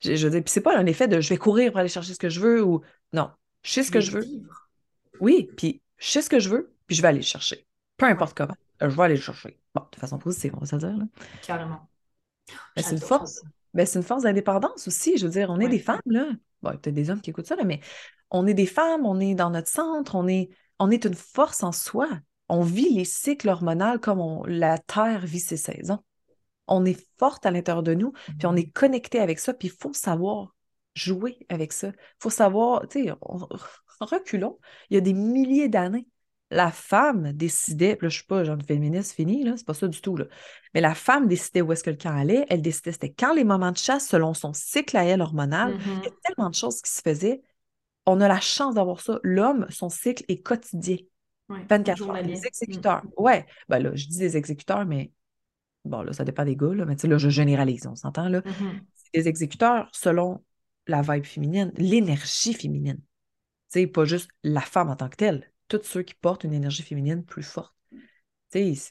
[0.00, 1.88] Je, je veux dire, puis c'est pas un effet de je vais courir pour aller
[1.88, 2.82] chercher ce que je veux ou
[3.12, 3.30] non,
[3.64, 4.32] je sais ce que je veux.
[4.32, 4.68] vivre.
[5.20, 7.66] Oui, puis je sais ce que je veux, puis je vais aller le chercher.
[7.96, 9.58] Peu Ouais, importe comment, je vais aller le chercher.
[9.74, 11.04] Bon, de façon positive, on va se dire, là.
[11.40, 11.90] carrément.
[12.76, 13.42] C'est une force.
[13.74, 15.16] Ben, c'est une force d'indépendance aussi.
[15.16, 16.26] Je veux dire, on est des femmes, là.
[16.62, 17.80] Bon, il y a peut-être des hommes qui écoutent ça, là, mais
[18.30, 21.62] on est des femmes, on est dans notre centre, on est, on est une force
[21.62, 22.08] en soi.
[22.48, 25.98] On vit les cycles hormonaux comme on- la Terre vit ses saisons.
[26.66, 29.74] On est forte à l'intérieur de nous, puis on est connecté avec ça, puis il
[29.80, 30.54] faut savoir
[30.94, 31.88] jouer avec ça.
[31.88, 33.48] Il faut savoir, tu sais, on-
[34.00, 34.58] reculons,
[34.90, 36.06] il y a des milliers d'années,
[36.52, 39.74] la femme décidait, là, je ne suis pas genre une féministe finie, là, c'est pas
[39.74, 40.26] ça du tout, là.
[40.74, 43.44] Mais la femme décidait où est-ce que le camp allait, elle décidait c'était quand les
[43.44, 45.76] moments de chasse selon son cycle à elle hormonal.
[45.80, 46.16] Il y a Mhm.
[46.24, 47.42] tellement de choses qui se faisaient.
[48.06, 49.18] On a la chance d'avoir ça.
[49.22, 50.96] L'homme, son cycle est quotidien,
[51.48, 51.64] Ouais.
[51.68, 52.22] 24 heures.
[52.22, 52.36] Les.
[52.40, 52.44] Mm.
[52.46, 55.10] exécuteurs, ouais, ben là, je dis des exécuteurs, mais
[55.84, 58.28] bon, là, ça dépend des gars, là, mais tu sais, là, je généralise, on s'entend,
[58.28, 58.42] là.
[58.44, 58.80] Mhm.
[58.94, 60.42] C'est des exécuteurs selon
[60.86, 62.98] la vibe féminine, l'énergie féminine.
[63.72, 65.51] Tu sais, pas juste la femme en tant que telle.
[65.78, 67.74] Tous ceux qui portent une énergie féminine plus forte.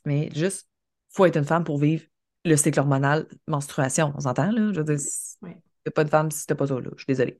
[0.05, 0.67] Mais juste,
[1.09, 2.03] faut être une femme pour vivre
[2.43, 4.71] le cycle hormonal, menstruation, on s'entend, là?
[4.73, 5.05] Je veux dire,
[5.43, 5.61] Ouais.
[5.83, 6.89] t'es pas une femme si t'as pas ça, là.
[6.97, 7.37] Je suis désolée.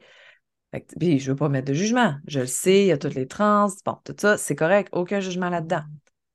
[0.70, 2.18] Fait que- puis, je veux pas mettre de jugement.
[2.28, 4.90] Je le sais, il y a toutes les trans, bon, tout ça, c'est correct.
[4.92, 5.82] Aucun jugement là-dedans.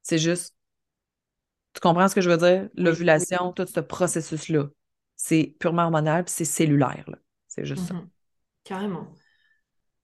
[0.02, 0.56] C'est juste,
[1.74, 2.68] tu comprends ce que je veux dire?
[2.76, 2.82] Oui.
[2.82, 4.66] L'ovulation, tout ce processus-là,
[5.14, 7.18] c'est purement hormonal, puis c'est cellulaire, là.
[7.46, 7.94] C'est juste ça.
[7.94, 8.08] Mhm.
[8.64, 9.14] Carrément.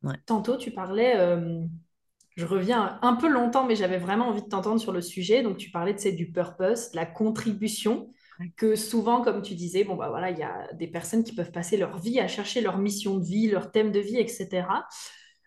[0.05, 0.14] Ouais.
[0.26, 1.64] Tantôt, tu parlais, euh,
[2.37, 5.43] je reviens un peu longtemps, mais j'avais vraiment envie de t'entendre sur le sujet.
[5.43, 8.09] Donc, tu parlais de, c'est du purpose, de la contribution,
[8.57, 11.53] que souvent, comme tu disais, bon, bah voilà, il y a des personnes qui peuvent
[11.53, 14.89] passer leur vie à chercher leur mission de vie, leur thème de vie, etc.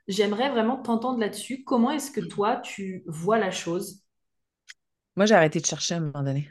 [0.07, 1.63] J'aimerais vraiment t'entendre là-dessus.
[1.63, 4.03] Comment est-ce que toi, tu vois la chose?
[5.17, 6.49] Moi, j'ai arrêté de chercher à un moment donné.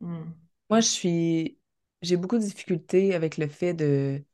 [0.00, 0.32] Hmm.
[0.70, 1.58] Moi, je suis.
[2.02, 4.24] J'ai beaucoup de difficultés avec le fait de.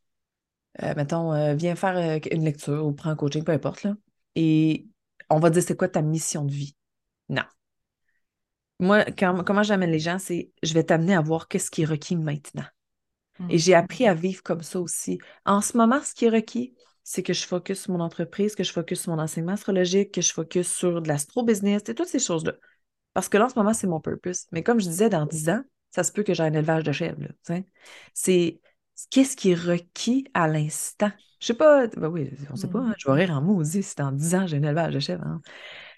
[0.83, 3.97] euh, mettons, euh, viens faire euh, une lecture ou prends un coaching, peu importe, là.
[4.37, 4.89] Et
[5.33, 6.76] on va dire, c'est quoi ta mission de vie?
[7.28, 7.45] Non.
[8.78, 11.87] Moi, quand- comment j'amène les gens, c'est je vais t'amener à voir qu'est-ce qui est
[11.87, 12.64] requis maintenant.
[13.49, 13.59] Et Hmm.
[13.59, 15.18] j'ai appris à vivre comme ça aussi.
[15.47, 16.74] En ce moment, ce qui est requis,
[17.05, 20.20] c'est que je focus sur mon entreprise, que je focus sur mon enseignement astrologique, que
[20.22, 22.55] je focus sur de l'astro-business, et toutes ces choses-là.
[23.14, 24.47] Parce que là, en ce moment, c'est mon purpose.
[24.53, 25.62] Mais comme je disais, dans 10 ans,
[25.93, 27.18] ça se peut que j'ai un élevage de chèvres.
[28.14, 28.61] C'est
[29.11, 31.11] qu'est-ce qui est requis à l'instant?
[31.43, 32.90] Je sais pas, ben oui, on sait pas, Hmm.
[32.90, 35.26] hein, je vais rire en maudit si dans 10 ans, j'ai un élevage de chèvres.
[35.26, 35.40] hein.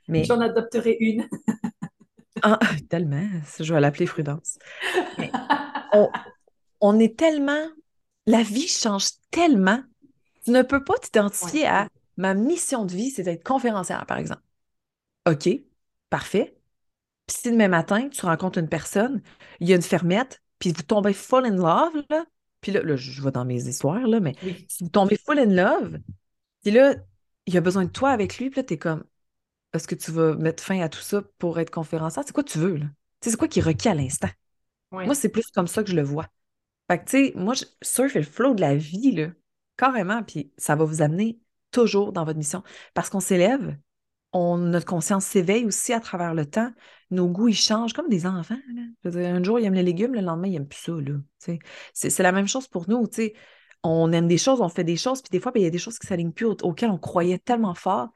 [0.09, 1.29] Mais J'en adopterai une.
[2.43, 3.27] ah, tellement,
[3.61, 4.59] je vais l'appeler Prudence.
[5.19, 5.31] Mais
[5.93, 6.09] on,
[6.81, 7.67] on est tellement,
[8.27, 9.83] la vie change tellement,
[10.47, 11.69] tu ne peux pas t'identifier Ouais.
[11.69, 14.43] à ma mission de vie, c'est d'être conférencière, par exemple.
[15.29, 15.49] OK,
[16.09, 16.57] parfait.
[17.27, 19.23] Puis si demain matin, tu rencontres une personne,
[19.61, 22.25] il y a une fermette, puis vous tombez full in love, là,
[22.65, 24.65] puis là, là, je vais dans mes histoires, là, mais Oui.
[24.71, 25.99] si vous tombez full in love,
[26.63, 26.95] puis là,
[27.45, 29.05] il a besoin de toi avec lui, puis là, t'es comme,
[29.75, 32.25] est-ce que tu vas mettre fin à tout ça pour être conférencière?
[32.27, 32.87] C'est quoi tu veux, là?
[33.21, 34.31] C'est quoi qui requis à l'instant?
[34.93, 36.27] Moi, c'est plus comme ça que je le vois.
[36.91, 39.29] Fait que, tu sais, moi, je surfe le flow de la vie, là,
[39.77, 41.39] carrément, puis ça va vous amener
[41.71, 42.63] toujours dans votre mission.
[42.95, 43.77] Parce qu'on s'élève,
[44.35, 46.71] on, notre conscience s'éveille aussi à travers le temps.
[47.11, 48.59] Nos goûts, ils changent comme des enfants.
[48.75, 49.11] là.
[49.11, 50.93] Dire, un jour, ils aiment les légumes, le lendemain, ils n'aiment plus ça.
[50.93, 51.61] Là,
[51.93, 53.09] c'est, la même chose pour nous.
[53.85, 55.71] on aime des choses, on fait des choses, puis des fois, ben, il y a
[55.71, 58.09] des choses qui ne s'alignent plus auxquelles on croyait tellement fort.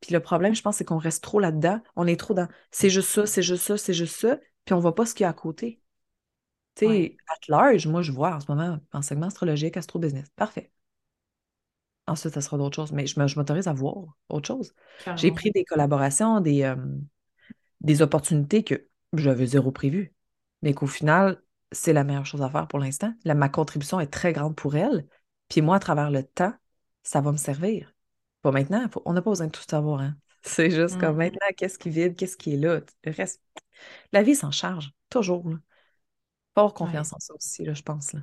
[0.00, 1.80] Puis le problème, je pense, c'est qu'on reste trop là-dedans.
[1.96, 4.76] On est trop dans c'est juste ça, c'est juste ça, c'est juste ça, puis on
[4.76, 5.82] ne voit pas ce qu'il y a à côté.
[6.76, 10.28] Tu sais, à large, moi, je vois en ce moment enseignement astrologique, astro-business.
[10.34, 10.70] Parfait.
[12.08, 12.92] Ensuite, ça sera d'autres choses.
[12.92, 14.74] Mais je m'autorise à voir autre chose.
[15.16, 16.76] J'ai pris des collaborations, des, euh,
[17.80, 20.14] des opportunités que j'avais zéro prévu.
[20.62, 23.12] Mais qu'au final, c'est la meilleure chose à faire pour l'instant.
[23.24, 25.06] Ma contribution est très grande pour elle.
[25.48, 26.54] Puis moi, à travers le temps,
[27.02, 27.94] ça va me servir.
[28.42, 30.00] Bon, maintenant, on n'a pas besoin de tout savoir.
[30.00, 30.16] Hein.
[30.42, 31.18] C'est juste comme mm.
[31.18, 32.80] maintenant, qu'est-ce qui vide, qu'est-ce qui est là?
[33.04, 33.42] Le reste,
[34.12, 35.48] la vie s'en charge, toujours.
[35.48, 35.56] Là.
[36.54, 38.12] Fort confiance en ça aussi, là, je pense.
[38.12, 38.20] Là.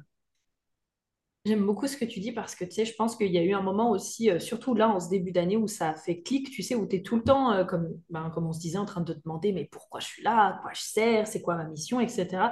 [1.46, 3.44] J'aime beaucoup ce que tu dis parce que tu sais, je pense qu'il y a
[3.44, 6.50] eu un moment aussi, euh, surtout là en ce début d'année, où ça fait clic,
[6.50, 8.80] tu sais, où tu es tout le temps, euh, comme, ben, comme on se disait,
[8.80, 11.56] en train de te demander mais pourquoi je suis là, quoi je sers, c'est quoi
[11.56, 12.52] ma mission, etc.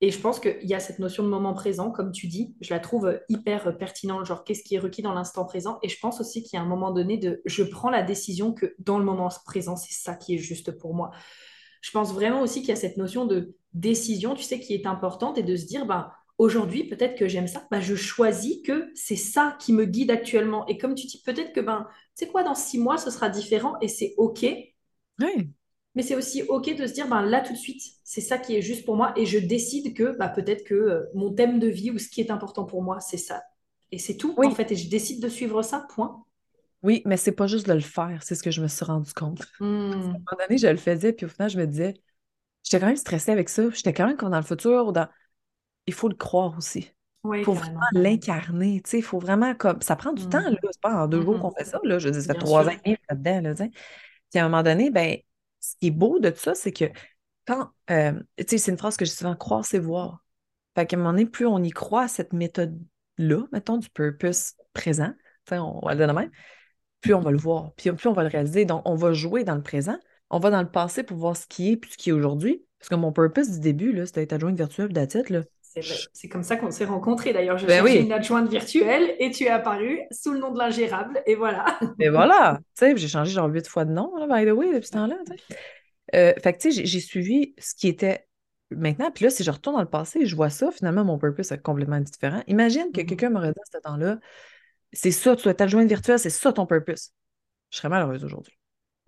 [0.00, 2.74] Et je pense qu'il y a cette notion de moment présent, comme tu dis, je
[2.74, 5.78] la trouve hyper pertinente, genre qu'est-ce qui est requis dans l'instant présent?
[5.82, 8.52] Et je pense aussi qu'il y a un moment donné de je prends la décision
[8.52, 11.12] que dans le moment présent, c'est ça qui est juste pour moi.
[11.82, 14.86] Je pense vraiment aussi qu'il y a cette notion de décision, tu sais, qui est
[14.86, 18.90] importante et de se dire, ben, aujourd'hui, peut-être que j'aime ça, ben, je choisis que
[18.94, 20.66] c'est ça qui me guide actuellement.
[20.66, 23.76] Et comme tu dis, peut-être que, ben, sais quoi, dans six mois, ce sera différent
[23.80, 24.44] et c'est OK.
[25.20, 25.50] Oui
[25.96, 28.54] mais c'est aussi OK de se dire, ben, là, tout de suite, c'est ça qui
[28.54, 31.68] est juste pour moi, et je décide que bah, peut-être que euh, mon thème de
[31.68, 33.42] vie ou ce qui est important pour moi, c'est ça.
[33.90, 36.22] Et c'est tout, en fait, et je décide de suivre ça, point.
[36.82, 39.10] Oui, mais c'est pas juste de le faire, c'est ce que je me suis rendu
[39.14, 39.40] compte.
[39.58, 39.64] Hmm.
[39.90, 41.94] À un moment donné, je le faisais, puis au final, je me disais,
[42.62, 45.08] j'étais quand même stressée avec ça, j'étais quand même comme dans le futur, dans...
[45.86, 46.92] il faut le croire aussi.
[47.34, 50.54] Il faut vraiment l'incarner, tu sais, il faut vraiment comme, ça prend du temps, hmm.
[50.62, 51.40] là, c'est pas en deux jours hmm.
[51.40, 53.54] qu'on fait ça, là, je dis, ça fait trois ans et demi là-dedans, là,
[54.30, 55.16] Puis à un moment donné, ben,
[55.60, 56.84] ce qui est beau de ça, c'est que
[57.46, 60.22] quand, euh, tu sais, c'est une phrase que je souvent, croire, c'est voir.
[60.76, 64.54] Fait qu'à un moment donné, plus on y croit à cette méthode-là, mettons, du purpose
[64.72, 65.12] présent,
[65.50, 66.30] on va le de même,
[67.00, 68.64] plus on va le voir, puis plus on va le réaliser.
[68.64, 69.98] Donc, on va jouer dans le présent,
[70.30, 72.64] on va dans le passé pour voir ce qui est, puis ce qui est aujourd'hui.
[72.78, 75.42] Parce que mon purpose du début, c'était être adjointe virtuelle d'attitude, là.
[76.12, 77.58] C'est comme ça qu'on s'est rencontrés d'ailleurs.
[77.58, 81.34] Je ben une adjointe virtuelle et tu es apparu sous le nom de l'ingérable et
[81.34, 81.64] voilà.
[81.98, 82.58] Et voilà.
[82.76, 84.92] Tu sais, j'ai changé genre huit fois de nom, là, by the way, depuis ce
[84.92, 85.16] temps-là.
[86.14, 88.26] Euh, fait que tu sais, j'ai suivi ce qui était
[88.70, 89.10] maintenant.
[89.10, 91.52] Puis là, si je retourne dans le passé et je vois ça, finalement, mon purpose
[91.52, 92.42] est complètement différent.
[92.46, 93.06] Imagine que mm-hmm.
[93.06, 94.18] quelqu'un m'aurait dit à ce temps-là,
[94.92, 97.10] c'est ça, tu dois être adjointe virtuelle, c'est ça ton purpose.
[97.70, 98.56] Je serais malheureuse aujourd'hui.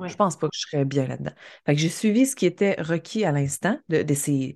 [0.06, 1.32] Je pense pas que je serais bien là-dedans.
[1.66, 4.54] Fait que j'ai suivi ce qui était requis à l'instant de, de ces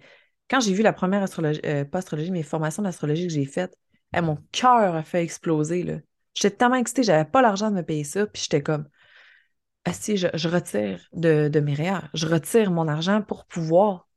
[0.52, 3.74] quand j'ai vu la première astrologie, euh, pas astrologie, mais formation d'astrologie que j'ai faite,
[4.14, 6.02] eh, mon cœur a fait exploser.
[6.34, 8.86] J'étais tellement excitée, j'avais pas l'argent de me payer ça, puis j'étais comme,
[9.86, 14.10] ah si, je, retire de, mes REER, je retire mon argent pour pouvoir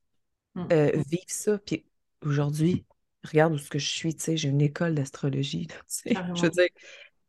[0.56, 0.66] mm.
[0.74, 1.58] euh, vivre ça.
[1.58, 1.86] Puis
[2.22, 2.86] aujourd'hui,
[3.24, 5.70] regarde où ce que je suis, tu sais, j'ai une école d'astrologie.
[6.04, 6.68] Je veux dire,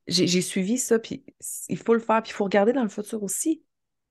[0.09, 1.25] j'ai suivi ça, puis
[1.69, 3.63] il faut le faire, puis il faut regarder dans le futur aussi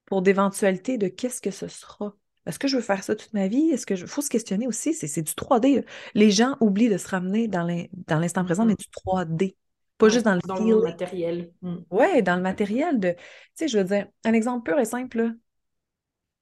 [0.06, 2.16] pour d'éventualités de qu'est-ce que ce sera.
[2.46, 3.70] Est-ce que je veux faire ça toute ma vie?
[3.72, 4.06] Est-ce que je...
[4.06, 4.94] faut se questionner aussi?
[4.94, 5.84] C'est du 3D.
[6.14, 7.66] Les gens oublient de se ramener dans
[8.10, 8.78] l'instant présent, mais mm.
[8.78, 9.56] du 3D.
[9.98, 11.52] Pas juste dans le dans le matériel.
[11.62, 11.76] Mm.
[11.90, 13.12] Oui, dans le matériel de.
[13.12, 13.18] Tu
[13.56, 15.32] sais, je veux dire, un exemple pur et simple.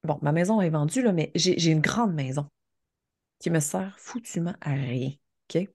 [0.04, 2.47] Bon, ma maison est vendue, là, mais j'ai une grande maison
[3.39, 5.12] qui me sert foutument à rien.
[5.49, 5.70] OK?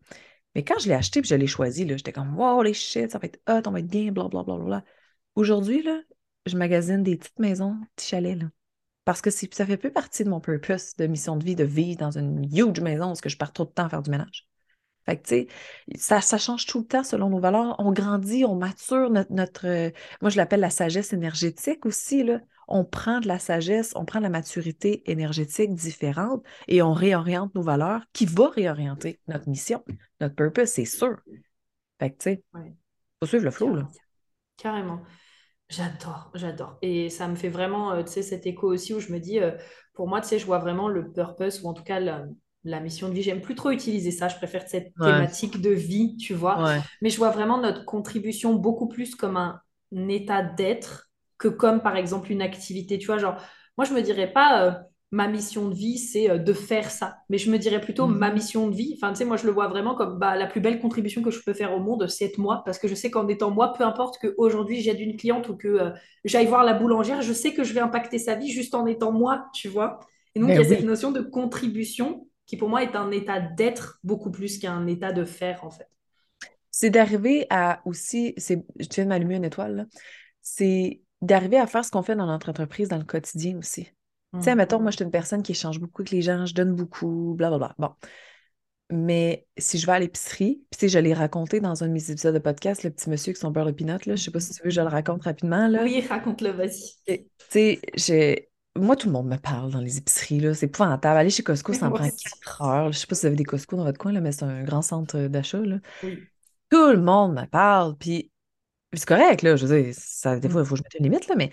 [0.54, 3.18] Mais quand je l'ai acheté et je l'ai choisi, j'étais comme Wow, les shit, ça
[3.18, 4.42] va être hot, on va être bien, blablabla.
[4.42, 4.84] Bla, bla, bla.
[5.34, 5.86] Aujourd'hui,
[6.46, 8.42] je magasine des petites maisons, petits chalets.
[8.42, 8.46] Là.
[9.08, 11.98] Parce que ça fait peu partie de mon purpose de mission de vie de vivre
[11.98, 14.46] dans une huge maison parce que je pars trop de temps à faire du ménage.
[15.06, 15.48] Fait que, tu
[15.96, 17.74] sais, ça, change tout le temps selon nos valeurs.
[17.78, 19.90] On grandit, on mature notre, euh,
[20.20, 22.40] moi, je l'appelle la sagesse énergétique aussi, là.
[22.68, 27.54] On prend de la sagesse, on prend de la maturité énergétique différente et on réoriente
[27.54, 29.82] nos valeurs qui va réorienter notre mission,
[30.20, 31.16] notre purpose, c'est sûr.
[31.98, 32.44] Fait que, tu sais,
[33.22, 33.88] faut suivre le flow, là.
[34.58, 35.00] Carrément.
[35.68, 36.78] J'adore, j'adore.
[36.80, 39.38] Et ça me fait vraiment, euh, tu sais, cet écho aussi où je me dis,
[39.38, 39.52] euh,
[39.92, 43.08] pour moi, tu sais, je vois vraiment le purpose ou en tout cas la, mission
[43.08, 43.22] de vie.
[43.22, 44.28] J'aime plus trop utiliser ça.
[44.28, 46.74] Je préfère cette thématique de vie, tu vois.
[47.02, 49.60] Mais je vois vraiment notre contribution beaucoup plus comme un,
[50.08, 52.98] état d'être que comme, par exemple, une activité.
[52.98, 53.36] Tu vois, genre,
[53.76, 54.72] moi, je me dirais pas, euh,
[55.10, 57.18] ma mission de vie, c'est euh, de faire ça.
[57.30, 58.18] Mais je me dirais plutôt mhm.
[58.18, 58.94] ma mission de vie.
[58.96, 61.30] Enfin, tu sais, moi, je le vois vraiment comme bah, la plus belle contribution que
[61.30, 62.62] je peux faire au monde, c'est être moi.
[62.64, 65.68] Parce que je sais qu'en étant moi, peu importe qu'aujourd'hui j'aide une cliente ou que
[65.68, 65.90] euh,
[66.24, 69.12] j'aille voir la boulangère, je sais que je vais impacter sa vie juste en étant
[69.12, 70.00] moi, tu vois.
[70.34, 73.40] Et donc, il y a cette notion de contribution qui, pour moi, est un état
[73.40, 75.88] d'être beaucoup plus qu'un état de faire, en fait.
[76.70, 79.88] C'est d'arriver à aussi, c'est, je viens de m'allumer une étoile,
[80.42, 83.88] c'est d'arriver à faire ce qu'on fait dans notre entreprise dans le quotidien aussi.
[84.34, 86.54] Tu sais, mettons, moi, je suis une personne qui échange beaucoup avec les gens, je
[86.54, 87.74] donne beaucoup, blablabla.
[87.78, 87.90] Bon.
[88.90, 91.92] Mais si je vais à l'épicerie, puis tu sais, je l'ai raconté dans un de
[91.92, 94.30] mes épisodes de podcast, le petit monsieur qui son beurre de pinot, là, je sais
[94.30, 95.82] pas si tu veux, je le raconte rapidement, là.
[95.82, 96.94] Oui, raconte-le, vas-y.
[97.06, 98.48] Tu sais, j'ai...
[98.76, 100.54] Moi, tout le monde me parle dans les épiceries, là.
[100.54, 101.18] C'est épouvantable.
[101.18, 102.92] Aller chez Costco, ça me prend 4 heures.
[102.92, 104.62] Je sais pas si vous avez des Costco dans votre coin, là, mais c'est un
[104.62, 105.78] grand centre d'achat, là.
[106.02, 106.18] Oui.
[106.70, 108.30] Tout le monde me parle, puis
[108.92, 109.56] c'est correct, là.
[109.56, 111.50] Je veux dire, ça, des fois, il faut que je mette une limite, là, mais...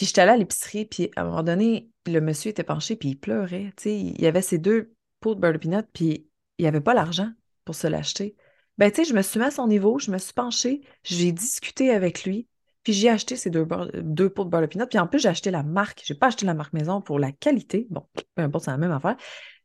[0.00, 3.10] Puis j'étais allée à l'épicerie, puis à un moment donné, le monsieur était penché, puis
[3.10, 3.94] il pleurait, tu sais.
[3.98, 6.26] Il y avait ses deux pots de beurre de pinot, puis
[6.56, 7.30] il n'y avait pas l'argent
[7.66, 8.34] pour se l'acheter.
[8.78, 11.32] Ben, tu sais, je me suis mis à son niveau, je me suis penchée, j'ai
[11.32, 12.48] discuté avec lui,
[12.82, 14.86] puis j'ai acheté ces deux, deux pots de beurre de pinot.
[14.86, 16.00] Puis en plus, j'ai acheté la marque.
[16.06, 17.86] Je n'ai pas acheté la marque maison pour la qualité.
[17.90, 19.18] Bon, peu importe, c'est la même affaire.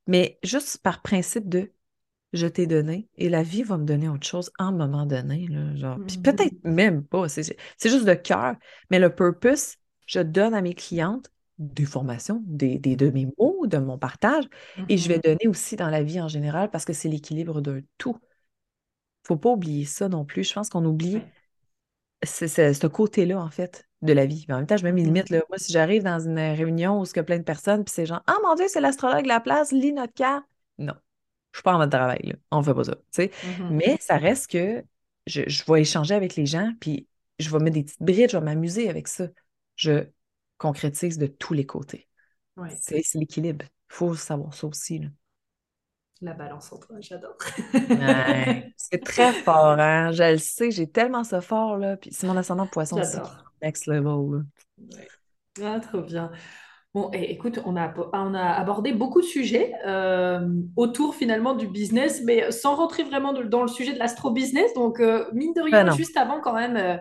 [0.05, 1.71] Mais juste par principe de
[2.33, 5.47] je t'ai donné et la vie va me donner autre chose à un moment donné.
[5.47, 5.97] Là, genre.
[6.05, 6.23] Puis Mhm.
[6.23, 7.29] peut-être même pas.
[7.29, 7.43] C'est
[7.77, 8.55] c'est juste de cœur.
[8.91, 13.66] Mais le purpose, je donne à mes clientes des formations, des, des de mes mots,
[13.68, 14.45] de mon partage.
[14.89, 15.22] Et je vais Mhm.
[15.24, 18.18] donner aussi dans la vie en général parce que c'est l'équilibre d'un tout.
[19.28, 20.43] Faut pas oublier ça non plus.
[20.43, 21.22] Je pense qu'on oublie
[22.24, 24.45] ce côté-là, en fait, de la vie.
[24.47, 25.08] Mais en même temps, je mets mes Mhm.
[25.08, 25.30] limites.
[25.30, 25.41] Là.
[25.49, 28.06] Moi, si j'arrive dans une réunion où il y a plein de personnes, puis c'est
[28.06, 30.45] genre, ah mon Dieu, c'est l'astrologue de la place, lis notre carte.
[30.78, 30.93] Non,
[31.51, 32.22] je suis pas en mode travail.
[32.24, 32.36] Là.
[32.51, 32.95] On fait pas ça.
[33.43, 33.76] Mhm.
[33.76, 34.84] Mais ça reste que
[35.28, 37.08] je, je vais échanger avec les gens, puis
[37.39, 39.28] je vais mettre des petites brides, je vais m'amuser avec ça.
[39.76, 40.07] Je
[40.57, 42.07] concrétise de tous les côtés.
[42.57, 42.82] Ouais.
[42.82, 43.65] C'est c'est l'équilibre.
[43.91, 44.99] Il faut savoir ça aussi.
[44.99, 45.09] là.
[46.21, 47.38] La balance en toi, j'adore.
[47.89, 50.11] Ouais, c'est très fort, hein?
[50.11, 51.97] Je le sais, j'ai tellement ça fort, là.
[51.97, 53.45] Puis c'est mon ascendant poisson aussi qui est J'adore.
[53.61, 54.45] next level.
[54.78, 55.11] Ouais.
[55.63, 56.32] Ah, trop bien.
[56.93, 60.47] Bon, et écoute, on a, on a abordé beaucoup de sujets euh,
[60.78, 64.73] autour finalement du business, mais sans rentrer vraiment de- dans le sujet de l'astro-business.
[64.76, 65.91] Donc, euh, mine de Ben rien, non.
[65.91, 66.99] juste avant quand même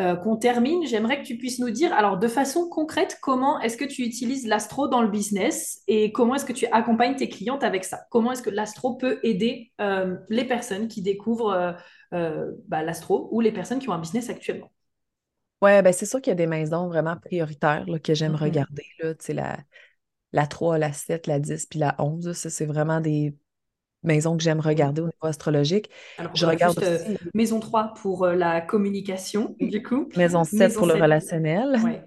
[0.00, 3.76] euh, qu'on termine, j'aimerais que tu puisses nous dire, alors de façon concrète, comment est-ce
[3.76, 7.64] que tu utilises l'astro dans le business et comment est-ce que tu accompagnes tes clientes
[7.64, 8.00] avec ça?
[8.10, 11.76] Comment est-ce que l'astro peut aider euh, les personnes qui découvrent
[12.14, 14.70] euh, bah, l'astro ou les personnes qui ont un business actuellement?
[15.60, 18.36] Ouais, ben c'est sûr qu'il y a des maisons vraiment prioritaires là, que j'aime Mhm.
[18.36, 18.84] regarder.
[19.02, 19.58] Là, la,
[20.32, 22.26] la 3, la 7, la 10, puis la 11.
[22.28, 23.36] là, Ça, c'est vraiment des
[24.02, 24.64] maisons que j'aime Oui.
[24.66, 25.90] regarder au niveau astrologique.
[26.16, 30.08] Alors, Je regarde juste euh, aussi maison 3 pour euh, la communication, du coup.
[30.16, 31.80] maison 7 Maison pour le 7, relationnel.
[31.82, 32.02] ouais.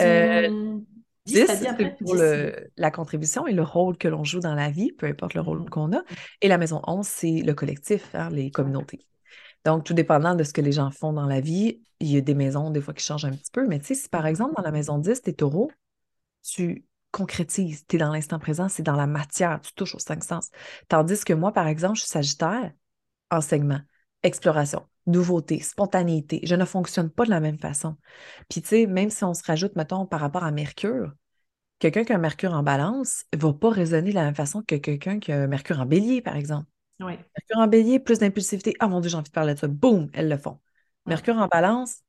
[0.00, 0.84] Euh, Maison
[1.26, 1.96] 10, t'as 10, dit c'est après?
[2.02, 2.16] pour 10.
[2.16, 5.40] le, la contribution et le rôle que l'on joue dans la vie, peu importe le
[5.42, 6.02] rôle qu'on a.
[6.40, 9.00] Et la maison 11, c'est le collectif, hein, les communautés.
[9.64, 12.20] Donc, tout dépendant de ce que les gens font dans la vie, il y a
[12.22, 13.66] des maisons, des fois, qui changent un petit peu.
[13.68, 15.70] Mais tu sais, si par exemple, dans la maison 10, tu es taureau,
[16.42, 20.24] tu concrétises, tu es dans l'instant présent, c'est dans la matière, tu touches aux cinq
[20.24, 20.50] sens.
[20.88, 22.72] Tandis que moi, par exemple, je suis sagittaire,
[23.30, 23.80] enseignement,
[24.22, 26.40] exploration, nouveauté, spontanéité.
[26.44, 27.96] Je ne fonctionne pas de la même façon.
[28.48, 31.12] Puis, tu sais, même si on se rajoute, mettons, par rapport à Mercure,
[31.78, 34.62] quelqu'un qui a un Mercure en balance ne va pas raisonner de la même façon
[34.62, 36.66] que quelqu'un qui a un Mercure en bélier, par exemple.
[37.00, 37.18] Ouais.
[37.36, 38.74] Mercure en bélier, plus d'impulsivité.
[38.78, 39.68] Ah mon Dieu, j'ai envie de parler de ça.
[39.68, 40.60] Boum, elles le font.
[41.06, 42.02] Mercure en balance,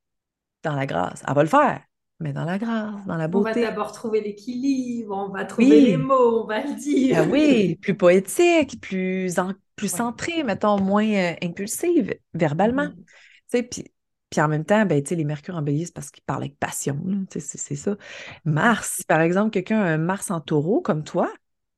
[0.63, 1.23] dans la grâce.
[1.27, 1.81] Elle va le faire,
[2.21, 3.59] mais dans la grâce, dans la On va beauté.
[3.59, 7.09] d'abord trouver l'équilibre, on va trouver les mots, on va le dire.
[7.09, 9.91] ben oui, plus poétique, plus, en- plus Ouais.
[9.93, 12.87] centrée, mettons, moins euh, impulsive, verbalement.
[12.87, 13.05] Mhm.
[13.49, 13.83] Tu sais, puis,
[14.29, 16.97] puis en même temps, ben, les Mercure en bélier, c'est parce qu'ils parlent avec passion,
[17.29, 17.41] c'est
[17.75, 17.97] ça.
[18.45, 21.31] Mars, si par exemple, quelqu'un a un Mars en taureau, comme toi,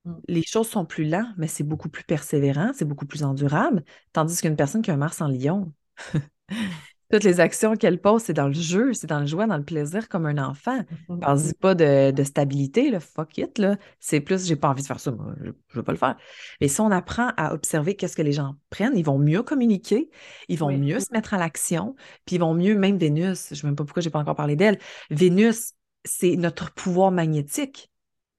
[0.05, 0.23] Mhm.
[0.29, 3.83] les choses sont plus lentes, mais c'est beaucoup plus persévérant, c'est beaucoup plus endurable,
[4.13, 5.73] tandis qu'une personne qui a un Mars en lion,
[7.13, 9.63] toutes les actions qu'elle pose, c'est dans le jeu, c'est dans le joie, dans le
[9.63, 10.79] plaisir, comme un enfant.
[11.09, 11.19] Mhm.
[11.19, 13.77] Parle-y pas de, de stabilité, là, fuck it, là.
[13.99, 16.17] C'est plus, j'ai pas envie de faire ça, moi, je, je veux pas le faire.
[16.59, 20.09] Mais si on apprend à observer qu'est-ce que les gens prennent, ils vont mieux communiquer,
[20.47, 20.77] ils vont Oui.
[20.79, 21.95] mieux se mettre à l'action,
[22.25, 24.55] puis ils vont mieux, même Vénus, je sais même pas pourquoi j'ai pas encore parlé
[24.55, 24.79] d'elle.
[25.11, 25.73] Vénus,
[26.05, 27.91] c'est notre pouvoir magnétique.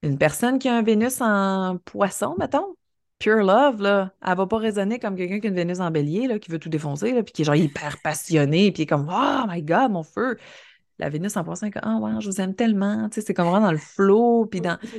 [0.03, 2.75] Une personne qui a un Vénus en poisson, mettons,
[3.19, 6.27] pure love, là, elle va pas raisonner comme quelqu'un qui a une Vénus en bélier,
[6.27, 8.85] là, qui veut tout défoncer, là, puis qui est genre hyper passionné, puis qui est
[8.85, 10.37] comme, oh my God, mon feu.
[10.99, 13.47] La Vénus en est comme, ah ouais, je vous aime tellement, tu sais, c'est comme
[13.47, 14.89] vraiment dans le flow, puis dans, tu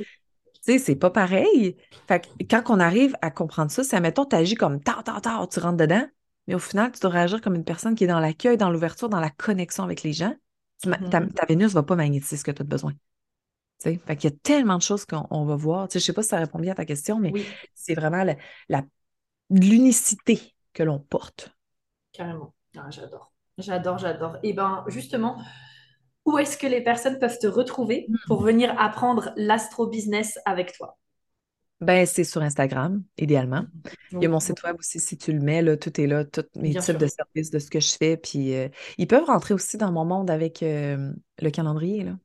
[0.61, 1.77] sais, c'est pas pareil.
[2.07, 5.21] Fait que quand on arrive à comprendre ça, c'est, mettons, tu agis comme, tard, tard,
[5.21, 6.05] tard, tu rentres dedans,
[6.47, 9.09] mais au final, tu dois réagir comme une personne qui est dans l'accueil, dans l'ouverture,
[9.09, 10.35] dans la connexion avec les gens.
[10.83, 11.33] Ta, Mhm.
[11.33, 12.93] ta Vénus va pas magnétiser ce que tu as besoin.
[13.79, 15.87] Tu sais, fait qu'il y a tellement de choses qu'on on va voir.
[15.93, 18.35] Je sais pas si ça répond bien à ta question, mais Oui, c'est vraiment la,
[18.69, 18.83] la-
[19.51, 21.51] l'unicité que l'on porte.
[22.11, 22.53] carrément.
[22.77, 23.31] Ah, j'adore.
[23.57, 24.37] J'adore, j'adore.
[24.43, 25.37] Et ben justement,
[26.25, 30.97] où est-ce que les personnes peuvent te retrouver pour venir apprendre l'astro-business avec toi?
[31.79, 33.65] Ben, c'est sur Instagram, idéalement.
[34.19, 36.25] Il y a mon site web aussi, si tu le mets, là, tout est là,
[36.25, 36.99] tous mes bien types sûr.
[36.99, 38.17] de services de ce que je fais.
[38.17, 38.67] Puis euh,
[38.97, 42.17] ils peuvent rentrer aussi dans mon monde avec euh, le calendrier, là.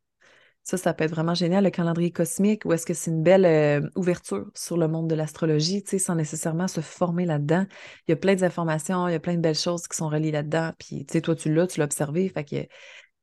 [0.65, 3.45] Ça, ça peut être vraiment génial, le calendrier cosmique, ou est-ce que c'est une belle
[3.45, 7.67] euh, ouverture sur le monde de l'astrologie, tu sais, sans nécessairement se former là-dedans.
[8.07, 10.31] Il y a plein d'informations, il y a plein de belles choses qui sont reliées
[10.31, 10.73] là-dedans.
[10.79, 12.29] Puis, tu sais, toi, tu l'as, tu l'as observé.
[12.29, 12.57] Fait que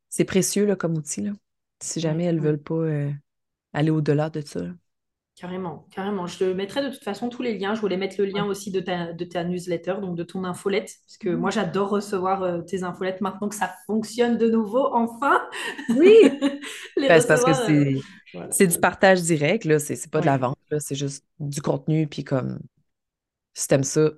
[0.09, 1.31] c'est précieux là, comme outil, là,
[1.81, 3.11] si jamais elles ne veulent pas euh,
[3.73, 4.61] aller au-delà de ça.
[5.39, 6.27] Carrément, carrément.
[6.27, 7.73] Je te mettrai de toute façon tous les liens.
[7.73, 10.91] Je voulais mettre le lien aussi de ta, de ta newsletter, donc de ton infolette,
[11.05, 11.53] parce que moi mmh.
[11.53, 15.39] j'adore recevoir euh, tes infolettes maintenant que ça fonctionne de nouveau, enfin.
[15.95, 16.13] Oui,
[16.97, 17.53] ben, c'est parce que
[18.51, 19.79] c'est du partage direct, là.
[19.79, 22.59] C'est pas de la vente, c'est juste du contenu, puis comme
[23.53, 24.09] si t'aimes ça,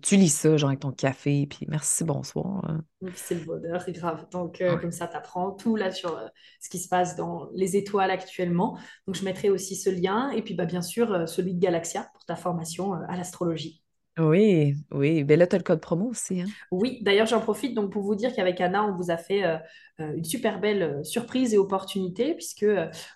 [0.00, 2.64] tu lis ça, genre avec ton café, puis merci, bonsoir.
[2.64, 2.82] Hein.
[3.14, 4.26] C'est le bonheur, c'est grave.
[4.30, 6.28] Donc, euh, comme ça, tu apprends tout là sur euh,
[6.60, 8.78] ce qui se passe dans les étoiles actuellement.
[9.06, 12.08] Donc, je mettrai aussi ce lien, et puis bah, bien sûr, euh, celui de Galaxia
[12.14, 13.81] pour ta formation à l'astrologie.
[14.18, 15.24] Oui, oui.
[15.24, 16.42] Ben là, tu as le code promo aussi.
[16.42, 16.46] Hein?
[16.70, 19.56] Oui, d'ailleurs, j'en profite donc pour vous dire qu'avec Anna, on vous a fait euh,
[20.00, 22.66] euh, une super belle euh, surprise et opportunité, puisque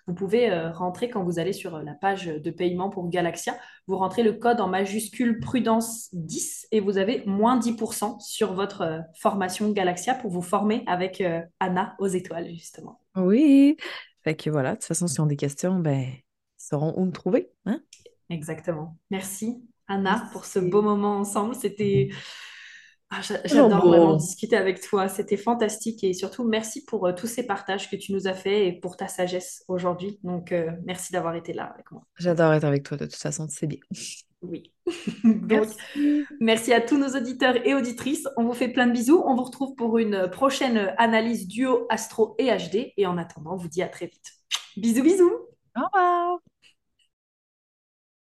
[0.06, 3.58] vous pouvez rentrer quand vous allez sur la page de paiement pour Galaxia.
[3.86, 9.02] Vous rentrez le code en majuscule prudence 10 et vous avez moins 10% sur votre
[9.20, 11.22] formation Galaxia pour vous former avec
[11.60, 13.00] Anna aux étoiles, justement.
[13.16, 13.76] Oui.
[14.24, 16.22] Fait que voilà, de toute façon, si on a des questions, ben, ils
[16.56, 17.50] sauront où me trouver.
[17.66, 17.80] Hein?
[18.30, 18.96] Exactement.
[19.10, 19.62] Merci.
[19.88, 21.54] Anna, pour ce beau moment ensemble.
[21.54, 22.10] C'était.
[23.08, 25.08] Ah, j'adore vraiment discuter avec toi.
[25.08, 28.66] C'était fantastique et surtout merci pour euh, tous ces partages que tu nous as faits
[28.66, 30.18] et pour ta sagesse aujourd'hui.
[30.24, 32.02] Donc, euh, merci d'avoir été là avec moi.
[32.18, 33.78] J'adore être avec toi de toute façon, c'est bien.
[34.42, 34.72] Oui.
[35.24, 35.76] merci.
[36.40, 38.26] merci à tous nos auditeurs et auditrices.
[38.36, 39.22] On vous fait plein de bisous.
[39.24, 42.92] On vous retrouve pour une prochaine analyse duo astro et HD.
[42.96, 44.32] Et en attendant, on vous dit à très vite.
[44.76, 45.32] Bisous, bisous.
[45.76, 46.40] Au revoir.